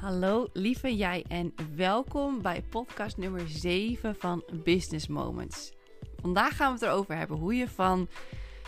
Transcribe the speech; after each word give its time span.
Hallo 0.00 0.46
lieve 0.52 0.96
jij 0.96 1.24
en 1.28 1.54
welkom 1.76 2.42
bij 2.42 2.62
podcast 2.62 3.16
nummer 3.16 3.48
7 3.48 4.16
van 4.16 4.44
Business 4.64 5.06
Moments. 5.06 5.72
Vandaag 6.20 6.56
gaan 6.56 6.72
we 6.72 6.78
het 6.78 6.88
erover 6.88 7.16
hebben 7.16 7.36
hoe 7.36 7.54
je 7.54 7.68
van 7.68 8.08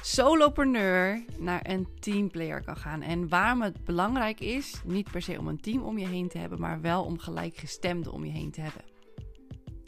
solopreneur 0.02 1.24
naar 1.38 1.60
een 1.62 1.88
teamplayer 1.98 2.64
kan 2.64 2.76
gaan. 2.76 3.02
En 3.02 3.28
waarom 3.28 3.62
het 3.62 3.84
belangrijk 3.84 4.40
is, 4.40 4.80
niet 4.84 5.10
per 5.10 5.22
se 5.22 5.38
om 5.38 5.48
een 5.48 5.60
team 5.60 5.82
om 5.82 5.98
je 5.98 6.06
heen 6.06 6.28
te 6.28 6.38
hebben, 6.38 6.60
maar 6.60 6.80
wel 6.80 7.04
om 7.04 7.18
gelijkgestemden 7.18 8.12
om 8.12 8.24
je 8.24 8.32
heen 8.32 8.50
te 8.50 8.60
hebben. 8.60 8.82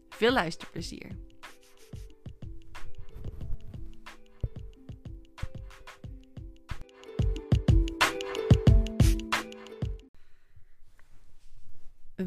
Veel 0.09 0.33
luisterplezier. 0.33 1.11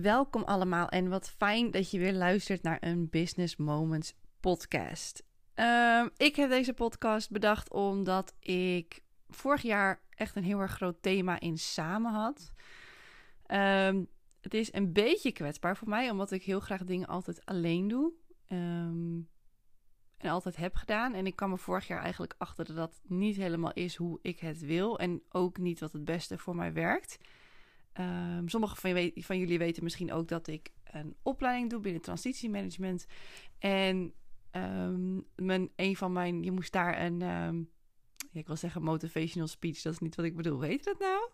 Welkom 0.02 0.44
allemaal 0.44 0.90
en 0.90 1.09
wat 1.09 1.30
fijn 1.30 1.72
dat 1.72 1.91
je 1.91 1.99
weer 1.99 2.13
luistert 2.13 2.63
naar 2.63 2.77
een 2.80 3.09
Business 3.09 3.55
Moments 3.55 4.16
podcast. 4.40 5.23
Ehm, 5.54 6.08
ik 6.18 6.35
heb 6.35 6.49
deze 6.49 6.73
podcast 6.73 7.31
bedacht 7.31 7.71
omdat 7.71 8.34
ik 8.40 9.04
vorig 9.30 9.62
jaar 9.62 10.02
echt 10.09 10.35
een 10.35 10.44
heel 10.44 10.59
erg 10.59 10.71
groot 10.71 11.02
thema 11.02 11.40
in 11.40 11.58
samen 11.58 12.12
had. 12.12 12.52
Ehm, 13.45 14.04
het 14.41 14.54
is 14.54 14.73
een 14.73 14.94
beetje 14.94 15.31
kwetsbaar 15.31 15.77
voor 15.77 15.90
mij, 15.90 16.09
omdat 16.09 16.32
ik 16.32 16.43
heel 16.43 16.59
graag 16.59 16.84
dingen 16.84 17.07
altijd 17.07 17.46
alleen 17.46 17.88
doe. 17.88 18.13
Ehm, 18.46 19.20
en 20.18 20.30
altijd 20.30 20.55
heb 20.55 20.76
gedaan. 20.76 21.13
En 21.13 21.26
ik 21.26 21.35
kwam 21.35 21.52
er 21.52 21.59
vorig 21.59 21.88
jaar 21.88 22.02
eigenlijk 22.02 22.35
achter 22.38 22.66
dat 22.66 22.76
dat 22.76 23.02
niet 23.04 23.35
helemaal 23.35 23.73
is 23.73 23.96
hoe 23.96 24.20
ik 24.21 24.40
het 24.40 24.59
wil. 24.59 24.99
En 24.99 25.23
ook 25.30 25.57
niet 25.57 25.80
wat 25.80 25.91
het 25.93 26.05
beste 26.05 26.37
voor 26.37 26.55
mij 26.55 26.74
werkt. 26.74 27.18
Um, 27.99 28.49
Sommigen 28.49 28.77
van, 28.77 29.12
van, 29.24 29.38
jullie 29.38 29.57
weten 29.57 29.84
misschien 29.84 30.12
ook 30.12 30.27
dat 30.27 30.48
ik 30.48 30.71
een 30.84 31.15
opleiding 31.21 31.70
doe 31.70 31.79
binnen 31.79 32.02
transitiemanagement. 32.02 33.05
En 33.60 34.13
mijn, 35.35 35.70
een 35.76 35.96
van 35.96 36.12
mijn, 36.12 36.43
je 36.43 36.52
moest 36.52 36.71
daar 36.71 37.02
een, 37.02 37.20
ja, 37.20 38.40
ik 38.40 38.48
wil 38.48 38.55
zeggen 38.55 38.84
motivational 38.84 39.48
speech, 39.48 39.82
dat 39.82 39.93
is 39.93 39.99
niet 39.99 40.15
wat 40.15 40.26
ik 40.26 40.35
bedoel. 40.35 40.60
Weet 40.60 40.84
je 40.84 40.84
dat 40.84 40.99
nou? 40.99 41.29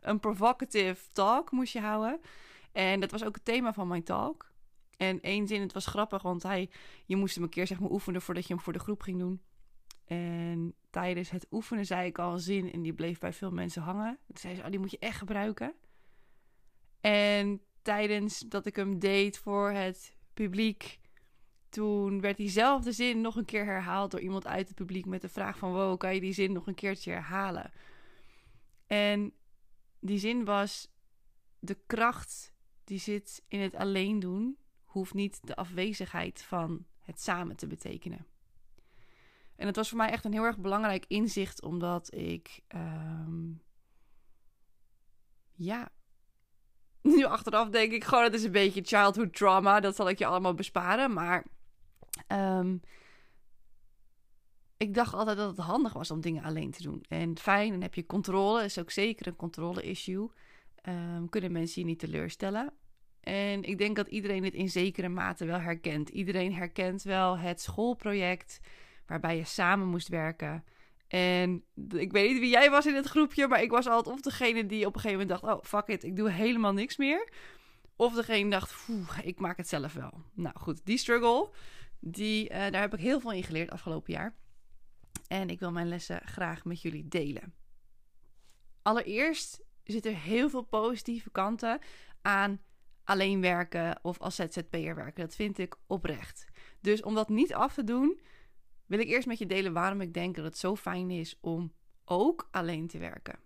Een 0.00 0.20
provocative 0.20 1.04
talk 1.12 1.50
moest 1.50 1.72
je 1.72 1.80
houden. 1.80 2.20
En 2.72 3.00
dat 3.00 3.10
was 3.10 3.24
ook 3.24 3.34
het 3.34 3.44
thema 3.44 3.72
van 3.72 3.88
mijn 3.88 4.02
talk. 4.02 4.50
En 4.96 5.20
één 5.20 5.46
zin, 5.46 5.60
het 5.60 5.72
was 5.72 5.86
grappig, 5.86 6.22
want 6.22 6.42
hij, 6.42 6.70
je 7.04 7.16
moest 7.16 7.34
hem 7.34 7.44
een 7.44 7.50
keer 7.50 7.66
zeg 7.66 7.80
maar 7.80 7.90
oefenen 7.90 8.22
voordat 8.22 8.46
je 8.46 8.54
hem 8.54 8.62
voor 8.62 8.72
de 8.72 8.78
groep 8.78 9.02
ging 9.02 9.18
doen. 9.18 9.40
En 10.10 10.74
tijdens 10.90 11.30
het 11.30 11.46
oefenen 11.50 11.86
zei 11.86 12.06
ik 12.06 12.18
al 12.18 12.32
een 12.32 12.40
zin 12.40 12.72
en 12.72 12.82
die 12.82 12.92
bleef 12.92 13.18
bij 13.18 13.32
veel 13.32 13.50
mensen 13.50 13.82
hangen. 13.82 14.18
Toen 14.26 14.36
zei 14.36 14.54
ze, 14.54 14.62
oh, 14.62 14.70
die 14.70 14.78
moet 14.78 14.90
je 14.90 14.98
echt 14.98 15.18
gebruiken. 15.18 15.74
En 17.00 17.60
tijdens 17.82 18.38
dat 18.38 18.66
ik 18.66 18.76
hem 18.76 18.98
deed 18.98 19.38
voor 19.38 19.70
het 19.70 20.16
publiek, 20.34 21.00
toen 21.68 22.20
werd 22.20 22.36
diezelfde 22.36 22.92
zin 22.92 23.20
nog 23.20 23.36
een 23.36 23.44
keer 23.44 23.64
herhaald 23.64 24.10
door 24.10 24.20
iemand 24.20 24.46
uit 24.46 24.66
het 24.66 24.76
publiek 24.76 25.06
met 25.06 25.20
de 25.20 25.28
vraag 25.28 25.58
van, 25.58 25.72
wow, 25.72 25.98
kan 25.98 26.14
je 26.14 26.20
die 26.20 26.32
zin 26.32 26.52
nog 26.52 26.66
een 26.66 26.74
keertje 26.74 27.10
herhalen? 27.10 27.72
En 28.86 29.32
die 30.00 30.18
zin 30.18 30.44
was, 30.44 30.92
de 31.58 31.78
kracht 31.86 32.52
die 32.84 32.98
zit 32.98 33.44
in 33.48 33.60
het 33.60 33.74
alleen 33.74 34.18
doen, 34.18 34.58
hoeft 34.84 35.14
niet 35.14 35.46
de 35.46 35.56
afwezigheid 35.56 36.42
van 36.42 36.86
het 37.00 37.20
samen 37.20 37.56
te 37.56 37.66
betekenen. 37.66 38.26
En 39.60 39.66
het 39.66 39.76
was 39.76 39.88
voor 39.88 39.98
mij 39.98 40.10
echt 40.10 40.24
een 40.24 40.32
heel 40.32 40.44
erg 40.44 40.58
belangrijk 40.58 41.04
inzicht, 41.08 41.62
omdat 41.62 42.14
ik. 42.14 42.60
Um, 42.74 43.62
ja. 45.52 45.88
Nu 47.02 47.24
achteraf 47.24 47.68
denk 47.68 47.92
ik 47.92 48.04
gewoon, 48.04 48.24
het 48.24 48.34
is 48.34 48.44
een 48.44 48.52
beetje 48.52 48.82
childhood 48.84 49.34
trauma. 49.34 49.80
Dat 49.80 49.96
zal 49.96 50.08
ik 50.08 50.18
je 50.18 50.26
allemaal 50.26 50.54
besparen. 50.54 51.12
Maar. 51.12 51.44
Um, 52.28 52.80
ik 54.76 54.94
dacht 54.94 55.14
altijd 55.14 55.36
dat 55.36 55.56
het 55.56 55.66
handig 55.66 55.92
was 55.92 56.10
om 56.10 56.20
dingen 56.20 56.44
alleen 56.44 56.70
te 56.70 56.82
doen. 56.82 57.04
En 57.08 57.38
fijn, 57.38 57.70
dan 57.70 57.82
heb 57.82 57.94
je 57.94 58.06
controle. 58.06 58.64
is 58.64 58.78
ook 58.78 58.90
zeker 58.90 59.26
een 59.26 59.36
controle-issue. 59.36 60.30
Um, 60.88 61.28
kunnen 61.28 61.52
mensen 61.52 61.80
je 61.80 61.86
niet 61.86 61.98
teleurstellen. 61.98 62.72
En 63.20 63.62
ik 63.62 63.78
denk 63.78 63.96
dat 63.96 64.08
iedereen 64.08 64.42
dit 64.42 64.54
in 64.54 64.68
zekere 64.68 65.08
mate 65.08 65.44
wel 65.44 65.60
herkent. 65.60 66.08
Iedereen 66.08 66.54
herkent 66.54 67.02
wel 67.02 67.38
het 67.38 67.60
schoolproject 67.60 68.60
waarbij 69.10 69.36
je 69.36 69.44
samen 69.44 69.86
moest 69.86 70.08
werken. 70.08 70.64
En 71.08 71.64
ik 71.88 72.12
weet 72.12 72.30
niet 72.30 72.40
wie 72.40 72.50
jij 72.50 72.70
was 72.70 72.86
in 72.86 72.94
het 72.94 73.06
groepje, 73.06 73.48
maar 73.48 73.62
ik 73.62 73.70
was 73.70 73.86
altijd 73.86 74.14
of 74.14 74.20
degene 74.20 74.66
die 74.66 74.86
op 74.86 74.94
een 74.94 75.00
gegeven 75.00 75.26
moment 75.26 75.40
dacht: 75.40 75.54
oh 75.54 75.64
fuck 75.64 75.86
it, 75.86 76.04
ik 76.04 76.16
doe 76.16 76.30
helemaal 76.30 76.72
niks 76.72 76.96
meer. 76.96 77.32
Of 77.96 78.14
degene 78.14 78.50
dacht: 78.50 78.88
ik 79.22 79.40
maak 79.40 79.56
het 79.56 79.68
zelf 79.68 79.92
wel. 79.92 80.22
Nou 80.34 80.58
goed, 80.58 80.80
die 80.84 80.98
struggle, 80.98 81.50
die, 82.00 82.50
uh, 82.50 82.56
daar 82.56 82.80
heb 82.80 82.94
ik 82.94 83.00
heel 83.00 83.20
veel 83.20 83.32
in 83.32 83.42
geleerd 83.42 83.70
afgelopen 83.70 84.12
jaar. 84.12 84.34
En 85.28 85.50
ik 85.50 85.60
wil 85.60 85.72
mijn 85.72 85.88
lessen 85.88 86.20
graag 86.24 86.64
met 86.64 86.82
jullie 86.82 87.08
delen. 87.08 87.54
Allereerst 88.82 89.62
zitten 89.84 90.12
er 90.12 90.18
heel 90.18 90.50
veel 90.50 90.62
positieve 90.62 91.30
kanten 91.30 91.78
aan 92.22 92.60
alleen 93.04 93.40
werken 93.40 93.98
of 94.02 94.18
als 94.18 94.34
ZZP'er 94.34 94.94
werken. 94.94 95.24
Dat 95.24 95.34
vind 95.34 95.58
ik 95.58 95.76
oprecht. 95.86 96.44
Dus 96.80 97.02
om 97.02 97.14
dat 97.14 97.28
niet 97.28 97.54
af 97.54 97.74
te 97.74 97.84
doen, 97.84 98.20
wil 98.90 98.98
ik 98.98 99.08
eerst 99.08 99.26
met 99.26 99.38
je 99.38 99.46
delen 99.46 99.72
waarom 99.72 100.00
ik 100.00 100.14
denk 100.14 100.34
dat 100.36 100.44
het 100.44 100.58
zo 100.58 100.76
fijn 100.76 101.10
is 101.10 101.38
om 101.40 101.72
ook 102.04 102.48
alleen 102.50 102.86
te 102.86 102.98
werken. 102.98 103.38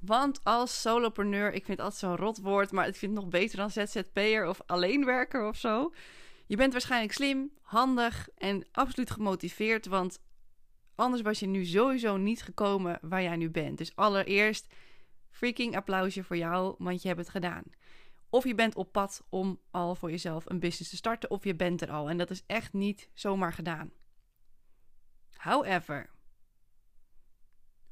Want 0.00 0.44
als 0.44 0.80
solopreneur, 0.80 1.52
ik 1.52 1.64
vind 1.64 1.80
altijd 1.80 2.00
zo'n 2.00 2.16
rot 2.16 2.38
woord, 2.38 2.72
maar 2.72 2.88
ik 2.88 2.96
vind 2.96 3.12
het 3.12 3.20
nog 3.20 3.30
beter 3.30 3.56
dan 3.56 3.70
ZZP'er 3.70 4.46
of 4.46 4.60
alleenwerker 4.66 5.48
of 5.48 5.56
zo. 5.56 5.92
Je 6.46 6.56
bent 6.56 6.72
waarschijnlijk 6.72 7.12
slim, 7.12 7.50
handig 7.62 8.28
en 8.34 8.66
absoluut 8.72 9.10
gemotiveerd, 9.10 9.86
want 9.86 10.18
anders 10.94 11.22
was 11.22 11.38
je 11.38 11.46
nu 11.46 11.64
sowieso 11.64 12.16
niet 12.16 12.42
gekomen 12.42 12.98
waar 13.02 13.22
jij 13.22 13.36
nu 13.36 13.50
bent. 13.50 13.78
Dus 13.78 13.96
allereerst, 13.96 14.74
freaking 15.30 15.76
applausje 15.76 16.24
voor 16.24 16.36
jou, 16.36 16.74
want 16.78 17.02
je 17.02 17.08
hebt 17.08 17.20
het 17.20 17.30
gedaan. 17.30 17.64
Of 18.30 18.44
je 18.44 18.54
bent 18.54 18.74
op 18.74 18.92
pad 18.92 19.24
om 19.28 19.60
al 19.70 19.94
voor 19.94 20.10
jezelf 20.10 20.44
een 20.46 20.60
business 20.60 20.90
te 20.90 20.96
starten, 20.96 21.30
of 21.30 21.44
je 21.44 21.54
bent 21.54 21.80
er 21.80 21.90
al. 21.90 22.08
En 22.08 22.16
dat 22.16 22.30
is 22.30 22.42
echt 22.46 22.72
niet 22.72 23.08
zomaar 23.14 23.52
gedaan. 23.52 23.92
However, 25.36 26.10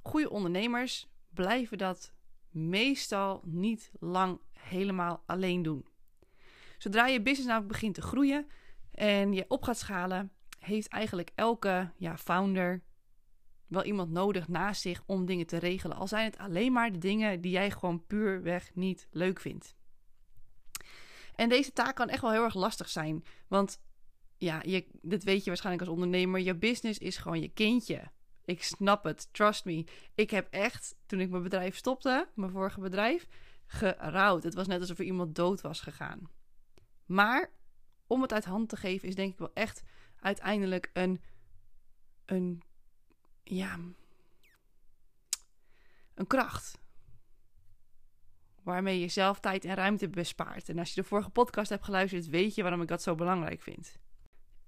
goede 0.03 0.31
ondernemers 0.31 1.09
blijven 1.29 1.79
dat 1.79 2.13
meestal 2.51 3.41
niet 3.45 3.91
lang 4.01 4.41
helemaal 4.53 5.23
alleen 5.27 5.63
doen. 5.63 5.87
Zodra 6.79 7.07
je 7.07 7.23
business 7.23 7.47
namelijk 7.47 7.73
begint 7.73 7.95
te 7.95 8.03
groeien 8.03 8.49
en 8.91 9.33
je 9.33 9.45
op 9.49 9.63
gaat 9.63 9.79
schalen, 9.79 10.33
heeft 10.59 10.89
eigenlijk 10.89 11.31
elke 11.35 11.93
ja, 11.97 12.17
founder 12.17 12.83
wel 13.67 13.85
iemand 13.85 14.11
nodig 14.11 14.49
naast 14.49 14.81
zich 14.81 15.03
om 15.07 15.27
dingen 15.27 15.47
te 15.47 15.57
regelen. 15.57 15.97
Al 15.97 16.09
zijn 16.09 16.25
het 16.25 16.39
alleen 16.39 16.73
maar 16.73 16.93
de 16.93 16.99
dingen 16.99 17.41
die 17.41 17.53
jij 17.53 17.71
gewoon 17.71 18.07
puurweg 18.07 18.75
niet 18.75 19.09
leuk 19.11 19.41
vindt. 19.41 19.77
En 21.35 21.49
deze 21.49 21.73
taak 21.73 21.95
kan 21.95 22.09
echt 22.09 22.21
wel 22.21 22.33
heel 22.33 22.45
erg 22.45 22.55
lastig 22.55 22.89
zijn. 22.89 23.25
Want 23.49 23.81
ja, 24.45 24.61
je, 24.65 24.87
dit 25.03 25.25
weet 25.25 25.45
je 25.45 25.51
waarschijnlijk 25.51 25.87
als 25.87 25.95
ondernemer. 25.95 26.41
Je 26.41 26.55
business 26.55 26.99
is 26.99 27.17
gewoon 27.17 27.41
je 27.41 27.49
kindje. 27.49 28.11
Ik 28.45 28.63
snap 28.63 29.05
het, 29.05 29.29
trust 29.33 29.65
me. 29.65 29.85
Ik 30.15 30.31
heb 30.31 30.49
echt, 30.51 30.97
toen 31.07 31.21
ik 31.21 31.31
mijn 31.31 31.43
bedrijf 31.43 31.77
stopte, 31.77 32.29
mijn 32.35 32.51
vorige 32.51 32.81
bedrijf, 32.81 33.27
gerouwd. 33.67 34.43
Het 34.43 34.55
was 34.55 34.67
net 34.67 34.81
alsof 34.81 34.99
er 34.99 35.05
iemand 35.05 35.35
dood 35.35 35.61
was 35.61 35.81
gegaan. 35.81 36.31
Maar 37.07 37.51
om 38.07 38.23
het 38.23 38.33
uit 38.33 38.45
hand 38.45 38.69
te 38.69 38.77
geven 38.77 39.09
is 39.09 39.15
denk 39.15 39.33
ik 39.33 39.39
wel 39.39 39.53
echt 39.55 39.83
uiteindelijk 40.21 40.91
een, 40.93 41.21
een, 42.25 42.63
ja, 43.43 43.79
een 46.15 46.27
kracht. 46.27 46.79
Waarmee 48.63 49.01
je 49.01 49.09
zelf 49.09 49.41
tijd 49.41 49.65
en 49.65 49.75
ruimte 49.75 50.09
bespaart. 50.09 50.69
En 50.69 50.79
als 50.79 50.95
je 50.95 51.01
de 51.01 51.07
vorige 51.07 51.31
podcast 51.31 51.71
hebt 51.71 51.85
geluisterd, 51.85 52.27
weet 52.27 52.55
je 52.55 52.63
waarom 52.63 52.83
ik 52.83 52.89
dat 52.89 53.03
zo 53.03 53.15
belangrijk 53.15 53.61
vind. 53.63 53.99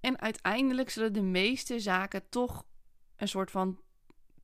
En 0.07 0.21
uiteindelijk 0.21 0.91
zullen 0.91 1.13
de 1.13 1.23
meeste 1.23 1.81
zaken 1.81 2.29
toch 2.29 2.65
een 3.17 3.29
soort 3.29 3.51
van 3.51 3.81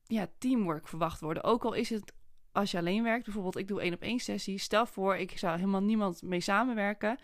ja, 0.07 0.27
teamwork 0.39 0.89
verwacht 0.89 1.21
worden. 1.21 1.45
Ook 1.45 1.65
al 1.65 1.73
is 1.73 1.91
het 1.91 2.13
als 2.53 2.71
je 2.71 2.79
alleen 2.79 3.03
werkt, 3.03 3.25
bijvoorbeeld 3.25 3.57
ik 3.57 3.69
doe 3.69 3.81
één 3.81 3.95
op 3.95 4.03
één 4.03 4.19
sessie. 4.19 4.59
Stel 4.59 4.87
voor, 4.87 5.17
ik 5.17 5.39
zou 5.39 5.59
helemaal 5.59 5.83
niemand 5.83 6.23
mee 6.23 6.41
samenwerken. 6.41 7.19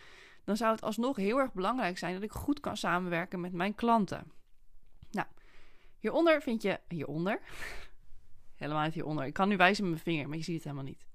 Dan 0.44 0.56
zou 0.56 0.72
het 0.72 0.82
alsnog 0.82 1.16
heel 1.16 1.38
erg 1.38 1.52
belangrijk 1.52 1.98
zijn 1.98 2.14
dat 2.14 2.22
ik 2.22 2.32
goed 2.32 2.60
kan 2.60 2.76
samenwerken 2.76 3.40
met 3.40 3.52
mijn 3.52 3.74
klanten. 3.74 4.32
Nou, 5.10 5.26
hieronder 5.98 6.42
vind 6.42 6.62
je. 6.62 6.80
Hieronder? 6.88 7.40
Helemaal 8.56 8.84
niet 8.84 8.94
hieronder. 8.94 9.24
Ik 9.24 9.32
kan 9.32 9.48
nu 9.48 9.56
wijzen 9.56 9.84
met 9.84 9.92
mijn 9.92 10.04
vinger, 10.04 10.28
maar 10.28 10.36
je 10.38 10.44
ziet 10.44 10.54
het 10.54 10.64
helemaal 10.64 10.84
niet. 10.84 11.06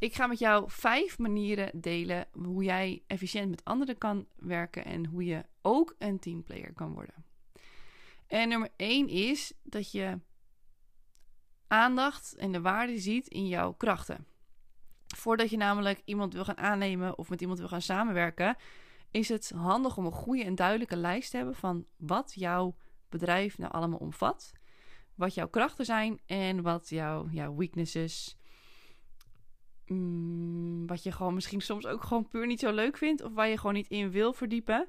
Ik 0.00 0.14
ga 0.14 0.26
met 0.26 0.38
jou 0.38 0.64
vijf 0.70 1.18
manieren 1.18 1.80
delen 1.80 2.26
hoe 2.32 2.64
jij 2.64 3.02
efficiënt 3.06 3.50
met 3.50 3.64
anderen 3.64 3.98
kan 3.98 4.26
werken 4.36 4.84
en 4.84 5.06
hoe 5.06 5.24
je 5.24 5.44
ook 5.62 5.94
een 5.98 6.18
teamplayer 6.18 6.72
kan 6.72 6.92
worden. 6.92 7.24
En 8.26 8.48
nummer 8.48 8.68
één 8.76 9.08
is 9.08 9.52
dat 9.62 9.92
je 9.92 10.18
aandacht 11.66 12.34
en 12.34 12.52
de 12.52 12.60
waarde 12.60 12.98
ziet 12.98 13.28
in 13.28 13.46
jouw 13.46 13.72
krachten. 13.72 14.26
Voordat 15.16 15.50
je 15.50 15.56
namelijk 15.56 16.02
iemand 16.04 16.32
wil 16.32 16.44
gaan 16.44 16.58
aannemen 16.58 17.18
of 17.18 17.30
met 17.30 17.40
iemand 17.40 17.58
wil 17.58 17.68
gaan 17.68 17.82
samenwerken, 17.82 18.56
is 19.10 19.28
het 19.28 19.50
handig 19.50 19.96
om 19.96 20.06
een 20.06 20.12
goede 20.12 20.44
en 20.44 20.54
duidelijke 20.54 20.96
lijst 20.96 21.30
te 21.30 21.36
hebben 21.36 21.54
van 21.54 21.86
wat 21.96 22.32
jouw 22.34 22.76
bedrijf 23.08 23.58
nou 23.58 23.72
allemaal 23.72 23.98
omvat. 23.98 24.52
Wat 25.14 25.34
jouw 25.34 25.48
krachten 25.48 25.84
zijn 25.84 26.20
en 26.26 26.62
wat 26.62 26.88
jouw, 26.88 27.28
jouw 27.30 27.54
weaknesses. 27.54 28.39
Mm, 29.92 30.86
wat 30.86 31.02
je 31.02 31.12
gewoon 31.12 31.34
misschien 31.34 31.60
soms 31.60 31.86
ook 31.86 32.02
gewoon 32.02 32.28
puur 32.28 32.46
niet 32.46 32.60
zo 32.60 32.72
leuk 32.72 32.96
vindt. 32.96 33.22
Of 33.22 33.32
waar 33.32 33.48
je 33.48 33.56
gewoon 33.56 33.74
niet 33.74 33.88
in 33.88 34.10
wil 34.10 34.32
verdiepen. 34.32 34.88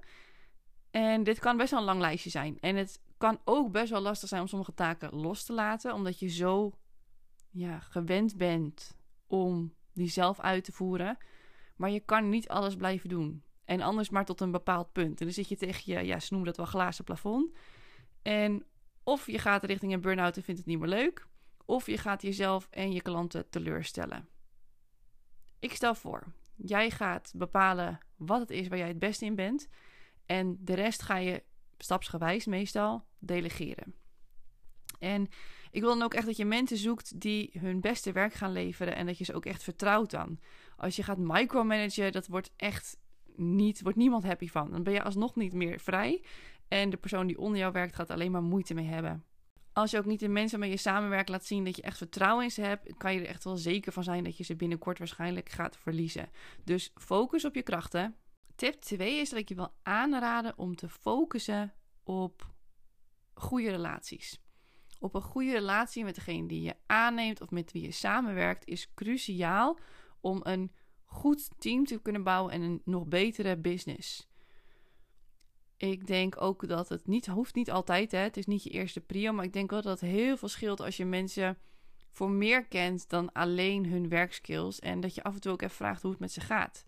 En 0.91 1.23
dit 1.23 1.39
kan 1.39 1.57
best 1.57 1.71
wel 1.71 1.79
een 1.79 1.85
lang 1.85 1.99
lijstje 1.99 2.29
zijn. 2.29 2.59
En 2.59 2.75
het 2.75 3.01
kan 3.17 3.39
ook 3.43 3.71
best 3.71 3.89
wel 3.89 4.01
lastig 4.01 4.29
zijn 4.29 4.41
om 4.41 4.47
sommige 4.47 4.73
taken 4.73 5.15
los 5.15 5.43
te 5.43 5.53
laten. 5.53 5.93
Omdat 5.93 6.19
je 6.19 6.27
zo 6.27 6.77
ja, 7.49 7.79
gewend 7.79 8.37
bent 8.37 8.97
om 9.27 9.73
die 9.93 10.09
zelf 10.09 10.39
uit 10.39 10.63
te 10.63 10.71
voeren. 10.71 11.17
Maar 11.75 11.89
je 11.89 11.99
kan 11.99 12.29
niet 12.29 12.47
alles 12.47 12.75
blijven 12.75 13.09
doen. 13.09 13.43
En 13.65 13.81
anders 13.81 14.09
maar 14.09 14.25
tot 14.25 14.41
een 14.41 14.51
bepaald 14.51 14.91
punt. 14.91 15.19
En 15.19 15.25
dan 15.25 15.35
zit 15.35 15.49
je 15.49 15.55
tegen 15.55 15.93
je, 15.93 16.05
ja, 16.05 16.19
ze 16.19 16.27
noemen 16.29 16.47
dat 16.47 16.57
wel 16.57 16.65
glazen 16.65 17.03
plafond. 17.03 17.51
En 18.21 18.65
of 19.03 19.27
je 19.27 19.39
gaat 19.39 19.63
richting 19.63 19.93
een 19.93 20.01
burn-out 20.01 20.37
en 20.37 20.43
vindt 20.43 20.59
het 20.59 20.69
niet 20.69 20.79
meer 20.79 20.89
leuk. 20.89 21.27
Of 21.65 21.85
je 21.85 21.97
gaat 21.97 22.21
jezelf 22.21 22.67
en 22.69 22.91
je 22.91 23.01
klanten 23.01 23.49
teleurstellen. 23.49 24.30
Ik 25.61 25.73
stel 25.73 25.95
voor, 25.95 26.33
jij 26.55 26.89
gaat 26.89 27.31
bepalen 27.35 27.99
wat 28.15 28.39
het 28.39 28.49
is 28.49 28.67
waar 28.67 28.77
jij 28.77 28.87
het 28.87 28.99
beste 28.99 29.25
in 29.25 29.35
bent. 29.35 29.67
En 30.25 30.57
de 30.59 30.73
rest 30.73 31.01
ga 31.01 31.15
je 31.15 31.43
stapsgewijs 31.77 32.45
meestal 32.45 33.05
delegeren. 33.19 33.93
En 34.99 35.27
ik 35.71 35.81
wil 35.81 35.89
dan 35.89 36.01
ook 36.01 36.13
echt 36.13 36.25
dat 36.25 36.37
je 36.37 36.45
mensen 36.45 36.77
zoekt 36.77 37.19
die 37.19 37.51
hun 37.59 37.81
beste 37.81 38.11
werk 38.11 38.33
gaan 38.33 38.51
leveren 38.51 38.95
en 38.95 39.05
dat 39.05 39.17
je 39.17 39.23
ze 39.23 39.33
ook 39.33 39.45
echt 39.45 39.63
vertrouwt 39.63 40.11
dan. 40.11 40.39
Als 40.77 40.95
je 40.95 41.03
gaat 41.03 41.17
micromanagen, 41.17 42.11
dat 42.11 42.27
wordt 42.27 42.51
echt 42.55 42.97
niet, 43.35 43.81
wordt 43.81 43.97
niemand 43.97 44.23
happy 44.23 44.47
van. 44.47 44.71
Dan 44.71 44.83
ben 44.83 44.93
je 44.93 45.03
alsnog 45.03 45.35
niet 45.35 45.53
meer 45.53 45.79
vrij 45.79 46.23
en 46.67 46.89
de 46.89 46.97
persoon 46.97 47.27
die 47.27 47.39
onder 47.39 47.59
jou 47.59 47.71
werkt 47.71 47.95
gaat 47.95 48.09
alleen 48.09 48.31
maar 48.31 48.43
moeite 48.43 48.73
mee 48.73 48.87
hebben. 48.87 49.23
Als 49.73 49.91
je 49.91 49.97
ook 49.97 50.05
niet 50.05 50.19
de 50.19 50.27
mensen 50.27 50.59
waarmee 50.59 50.75
je 50.75 50.81
samenwerkt 50.81 51.29
laat 51.29 51.45
zien 51.45 51.65
dat 51.65 51.75
je 51.75 51.81
echt 51.81 51.97
vertrouwen 51.97 52.43
in 52.43 52.51
ze 52.51 52.61
hebt, 52.61 52.97
kan 52.97 53.13
je 53.13 53.19
er 53.19 53.25
echt 53.25 53.43
wel 53.43 53.57
zeker 53.57 53.91
van 53.91 54.03
zijn 54.03 54.23
dat 54.23 54.37
je 54.37 54.43
ze 54.43 54.55
binnenkort 54.55 54.97
waarschijnlijk 54.97 55.49
gaat 55.49 55.77
verliezen. 55.77 56.29
Dus 56.63 56.91
focus 56.95 57.45
op 57.45 57.55
je 57.55 57.61
krachten. 57.61 58.15
Tip 58.55 58.81
2 58.81 59.19
is 59.19 59.29
dat 59.29 59.39
ik 59.39 59.49
je 59.49 59.55
wil 59.55 59.73
aanraden 59.83 60.57
om 60.57 60.75
te 60.75 60.89
focussen 60.89 61.73
op 62.03 62.53
goede 63.33 63.69
relaties. 63.69 64.39
Op 64.99 65.15
een 65.15 65.21
goede 65.21 65.51
relatie 65.51 66.03
met 66.03 66.15
degene 66.15 66.47
die 66.47 66.61
je 66.61 66.75
aanneemt 66.85 67.41
of 67.41 67.49
met 67.49 67.71
wie 67.71 67.81
je 67.81 67.91
samenwerkt 67.91 68.65
is 68.65 68.93
cruciaal 68.93 69.79
om 70.19 70.39
een 70.43 70.71
goed 71.05 71.49
team 71.57 71.85
te 71.85 72.01
kunnen 72.01 72.23
bouwen 72.23 72.53
en 72.53 72.61
een 72.61 72.81
nog 72.85 73.07
betere 73.07 73.57
business. 73.57 74.30
Ik 75.81 76.07
denk 76.07 76.41
ook 76.41 76.67
dat 76.67 76.89
het 76.89 77.07
niet 77.07 77.27
hoeft 77.27 77.55
niet 77.55 77.71
altijd, 77.71 78.11
hè. 78.11 78.17
het 78.17 78.37
is 78.37 78.45
niet 78.45 78.63
je 78.63 78.69
eerste 78.69 79.01
prio, 79.01 79.33
maar 79.33 79.45
ik 79.45 79.53
denk 79.53 79.69
wel 79.69 79.81
dat 79.81 80.01
het 80.01 80.09
heel 80.09 80.37
veel 80.37 80.47
scheelt 80.47 80.79
als 80.79 80.97
je 80.97 81.05
mensen 81.05 81.57
voor 82.11 82.29
meer 82.29 82.65
kent 82.65 83.09
dan 83.09 83.31
alleen 83.31 83.85
hun 83.85 84.09
werkskills 84.09 84.79
en 84.79 84.99
dat 84.99 85.15
je 85.15 85.23
af 85.23 85.33
en 85.33 85.41
toe 85.41 85.51
ook 85.51 85.61
even 85.61 85.75
vraagt 85.75 86.01
hoe 86.01 86.11
het 86.11 86.19
met 86.19 86.31
ze 86.31 86.41
gaat. 86.41 86.85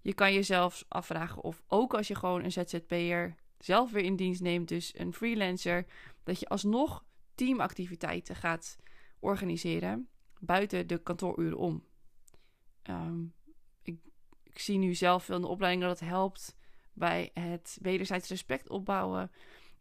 Je 0.00 0.14
kan 0.14 0.32
jezelf 0.32 0.84
afvragen 0.88 1.42
of 1.42 1.62
ook 1.66 1.94
als 1.94 2.08
je 2.08 2.14
gewoon 2.14 2.44
een 2.44 2.52
ZZP'er 2.52 3.34
zelf 3.58 3.90
weer 3.90 4.04
in 4.04 4.16
dienst 4.16 4.40
neemt, 4.40 4.68
dus 4.68 4.98
een 4.98 5.12
freelancer, 5.12 5.86
dat 6.22 6.40
je 6.40 6.48
alsnog 6.48 7.04
teamactiviteiten 7.34 8.36
gaat 8.36 8.76
organiseren 9.18 10.08
buiten 10.40 10.86
de 10.86 10.98
kantooruren 10.98 11.58
om. 11.58 11.84
Ehm, 12.82 13.22
ik, 13.82 13.98
ik, 14.42 14.58
zie 14.58 14.78
nu 14.78 14.94
zelf 14.94 15.24
veel 15.24 15.36
in 15.36 15.40
de 15.40 15.48
opleiding 15.48 15.84
dat 15.84 16.00
het 16.00 16.08
helpt 16.08 16.56
bij 16.94 17.30
het 17.34 17.78
wederzijds 17.82 18.28
respect 18.28 18.68
opbouwen. 18.68 19.30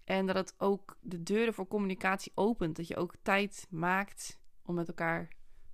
En 0.03 0.25
dat 0.25 0.35
het 0.35 0.53
ook 0.57 0.97
de 1.01 1.23
deuren 1.23 1.53
voor 1.53 1.67
communicatie 1.67 2.31
opent. 2.35 2.75
Dat 2.75 2.87
je 2.87 2.95
ook 2.95 3.13
tijd 3.21 3.67
maakt 3.69 4.39
om 4.65 4.75
met 4.75 4.87
elkaar 4.87 5.27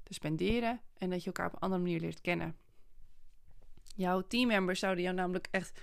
te 0.03 0.13
spenderen. 0.13 0.81
En 0.97 1.09
dat 1.09 1.19
je 1.19 1.25
elkaar 1.25 1.47
op 1.47 1.53
een 1.53 1.59
andere 1.59 1.81
manier 1.81 1.99
leert 1.99 2.21
kennen. 2.21 2.55
Jouw 3.95 4.21
teammembers 4.21 4.79
zouden 4.79 5.03
jou 5.03 5.15
namelijk 5.15 5.47
echt 5.51 5.81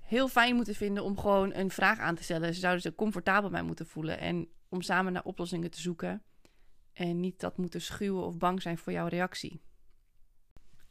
heel 0.00 0.28
fijn 0.28 0.54
moeten 0.56 0.74
vinden 0.74 1.04
om 1.04 1.18
gewoon 1.18 1.54
een 1.54 1.70
vraag 1.70 1.98
aan 1.98 2.14
te 2.14 2.22
stellen. 2.22 2.54
Ze 2.54 2.60
zouden 2.60 2.82
zich 2.82 2.94
comfortabel 2.94 3.50
bij 3.50 3.62
moeten 3.62 3.86
voelen. 3.86 4.18
En 4.18 4.48
om 4.68 4.82
samen 4.82 5.12
naar 5.12 5.24
oplossingen 5.24 5.70
te 5.70 5.80
zoeken. 5.80 6.22
En 6.92 7.20
niet 7.20 7.40
dat 7.40 7.56
moeten 7.56 7.80
schuwen 7.80 8.24
of 8.24 8.38
bang 8.38 8.62
zijn 8.62 8.78
voor 8.78 8.92
jouw 8.92 9.06
reactie. 9.06 9.60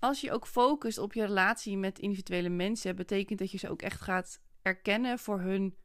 Als 0.04 0.22
je 0.22 0.32
ook 0.32 0.48
focust 0.48 0.98
op 0.98 1.14
je 1.14 1.26
relatie 1.26 1.78
met 1.78 2.00
individuele 2.00 2.50
mensen, 2.50 2.96
betekent 2.96 3.40
dat 3.40 3.52
je 3.52 3.58
ze 3.58 3.70
ook 3.70 3.82
echt 3.82 4.02
gaat 4.02 4.40
erkennen 4.62 5.20
voor 5.20 5.40
hun, 5.40 5.76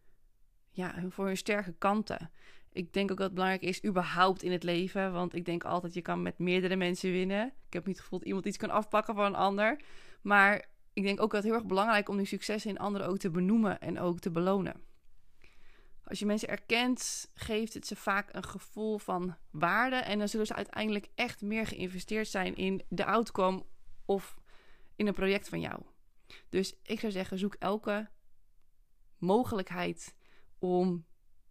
ja, 0.70 0.94
voor 1.09 1.26
hun 1.26 1.37
sterke 1.37 1.73
kanten. 1.73 2.31
Ik 2.73 2.93
denk 2.93 3.11
ook 3.11 3.17
dat 3.17 3.26
het 3.26 3.35
belangrijk 3.35 3.62
is, 3.62 3.85
überhaupt 3.85 4.43
in 4.43 4.53
het 4.53 4.62
leven. 4.62 5.12
Want 5.12 5.35
ik 5.35 5.44
denk 5.44 5.65
altijd, 5.65 5.94
je 5.94 6.03
kan 6.03 6.23
met 6.23 6.38
meerdere 6.38 6.76
mensen 6.76 7.11
winnen. 7.11 7.47
Ik 7.47 7.73
heb 7.73 7.87
niet 7.87 7.94
het 7.94 8.05
gevoel 8.05 8.19
dat 8.19 8.29
iemand 8.29 8.47
iets 8.47 8.56
kan 8.56 8.70
afpakken 8.70 9.15
van 9.15 9.25
een 9.25 9.35
ander. 9.35 9.81
Maar 10.23 10.67
ik 10.93 11.03
denk 11.03 11.20
ook 11.20 11.31
dat 11.31 11.43
het 11.43 11.50
heel 11.50 11.61
erg 11.61 11.69
belangrijk 11.69 12.09
om 12.09 12.17
die 12.17 12.26
successen 12.26 12.70
in 12.70 12.79
anderen 12.79 13.06
ook 13.09 13.19
te 13.19 13.31
benoemen 13.31 13.81
en 13.81 13.99
ook 13.99 14.19
te 14.19 14.31
belonen. 14.31 14.82
Als 16.05 16.19
je 16.19 16.26
mensen 16.26 16.49
erkent, 16.49 17.31
geeft 17.35 17.75
het 17.75 17.87
ze 17.87 17.97
vaak 17.97 18.35
een 18.35 18.44
gevoel 18.44 18.99
van 18.99 19.37
waarde. 19.50 19.97
En 19.97 20.19
dan 20.19 20.29
zullen 20.29 20.47
ze 20.47 20.55
uiteindelijk 20.55 21.09
echt 21.15 21.43
meer 21.43 21.67
geïnvesteerd 21.67 22.29
zijn 22.29 22.56
in 22.56 22.82
de 22.88 23.05
outcome 23.05 23.65
of 24.08 24.38
in 24.96 25.06
een 25.06 25.14
project 25.14 25.49
van 25.49 25.60
jou. 25.60 25.82
Dus 26.49 26.75
ik 26.82 27.00
zou 27.00 27.12
zeggen, 27.12 27.38
zoek 27.38 27.55
elke 27.55 28.08
mogelijkheid 29.19 30.14
om 30.58 31.06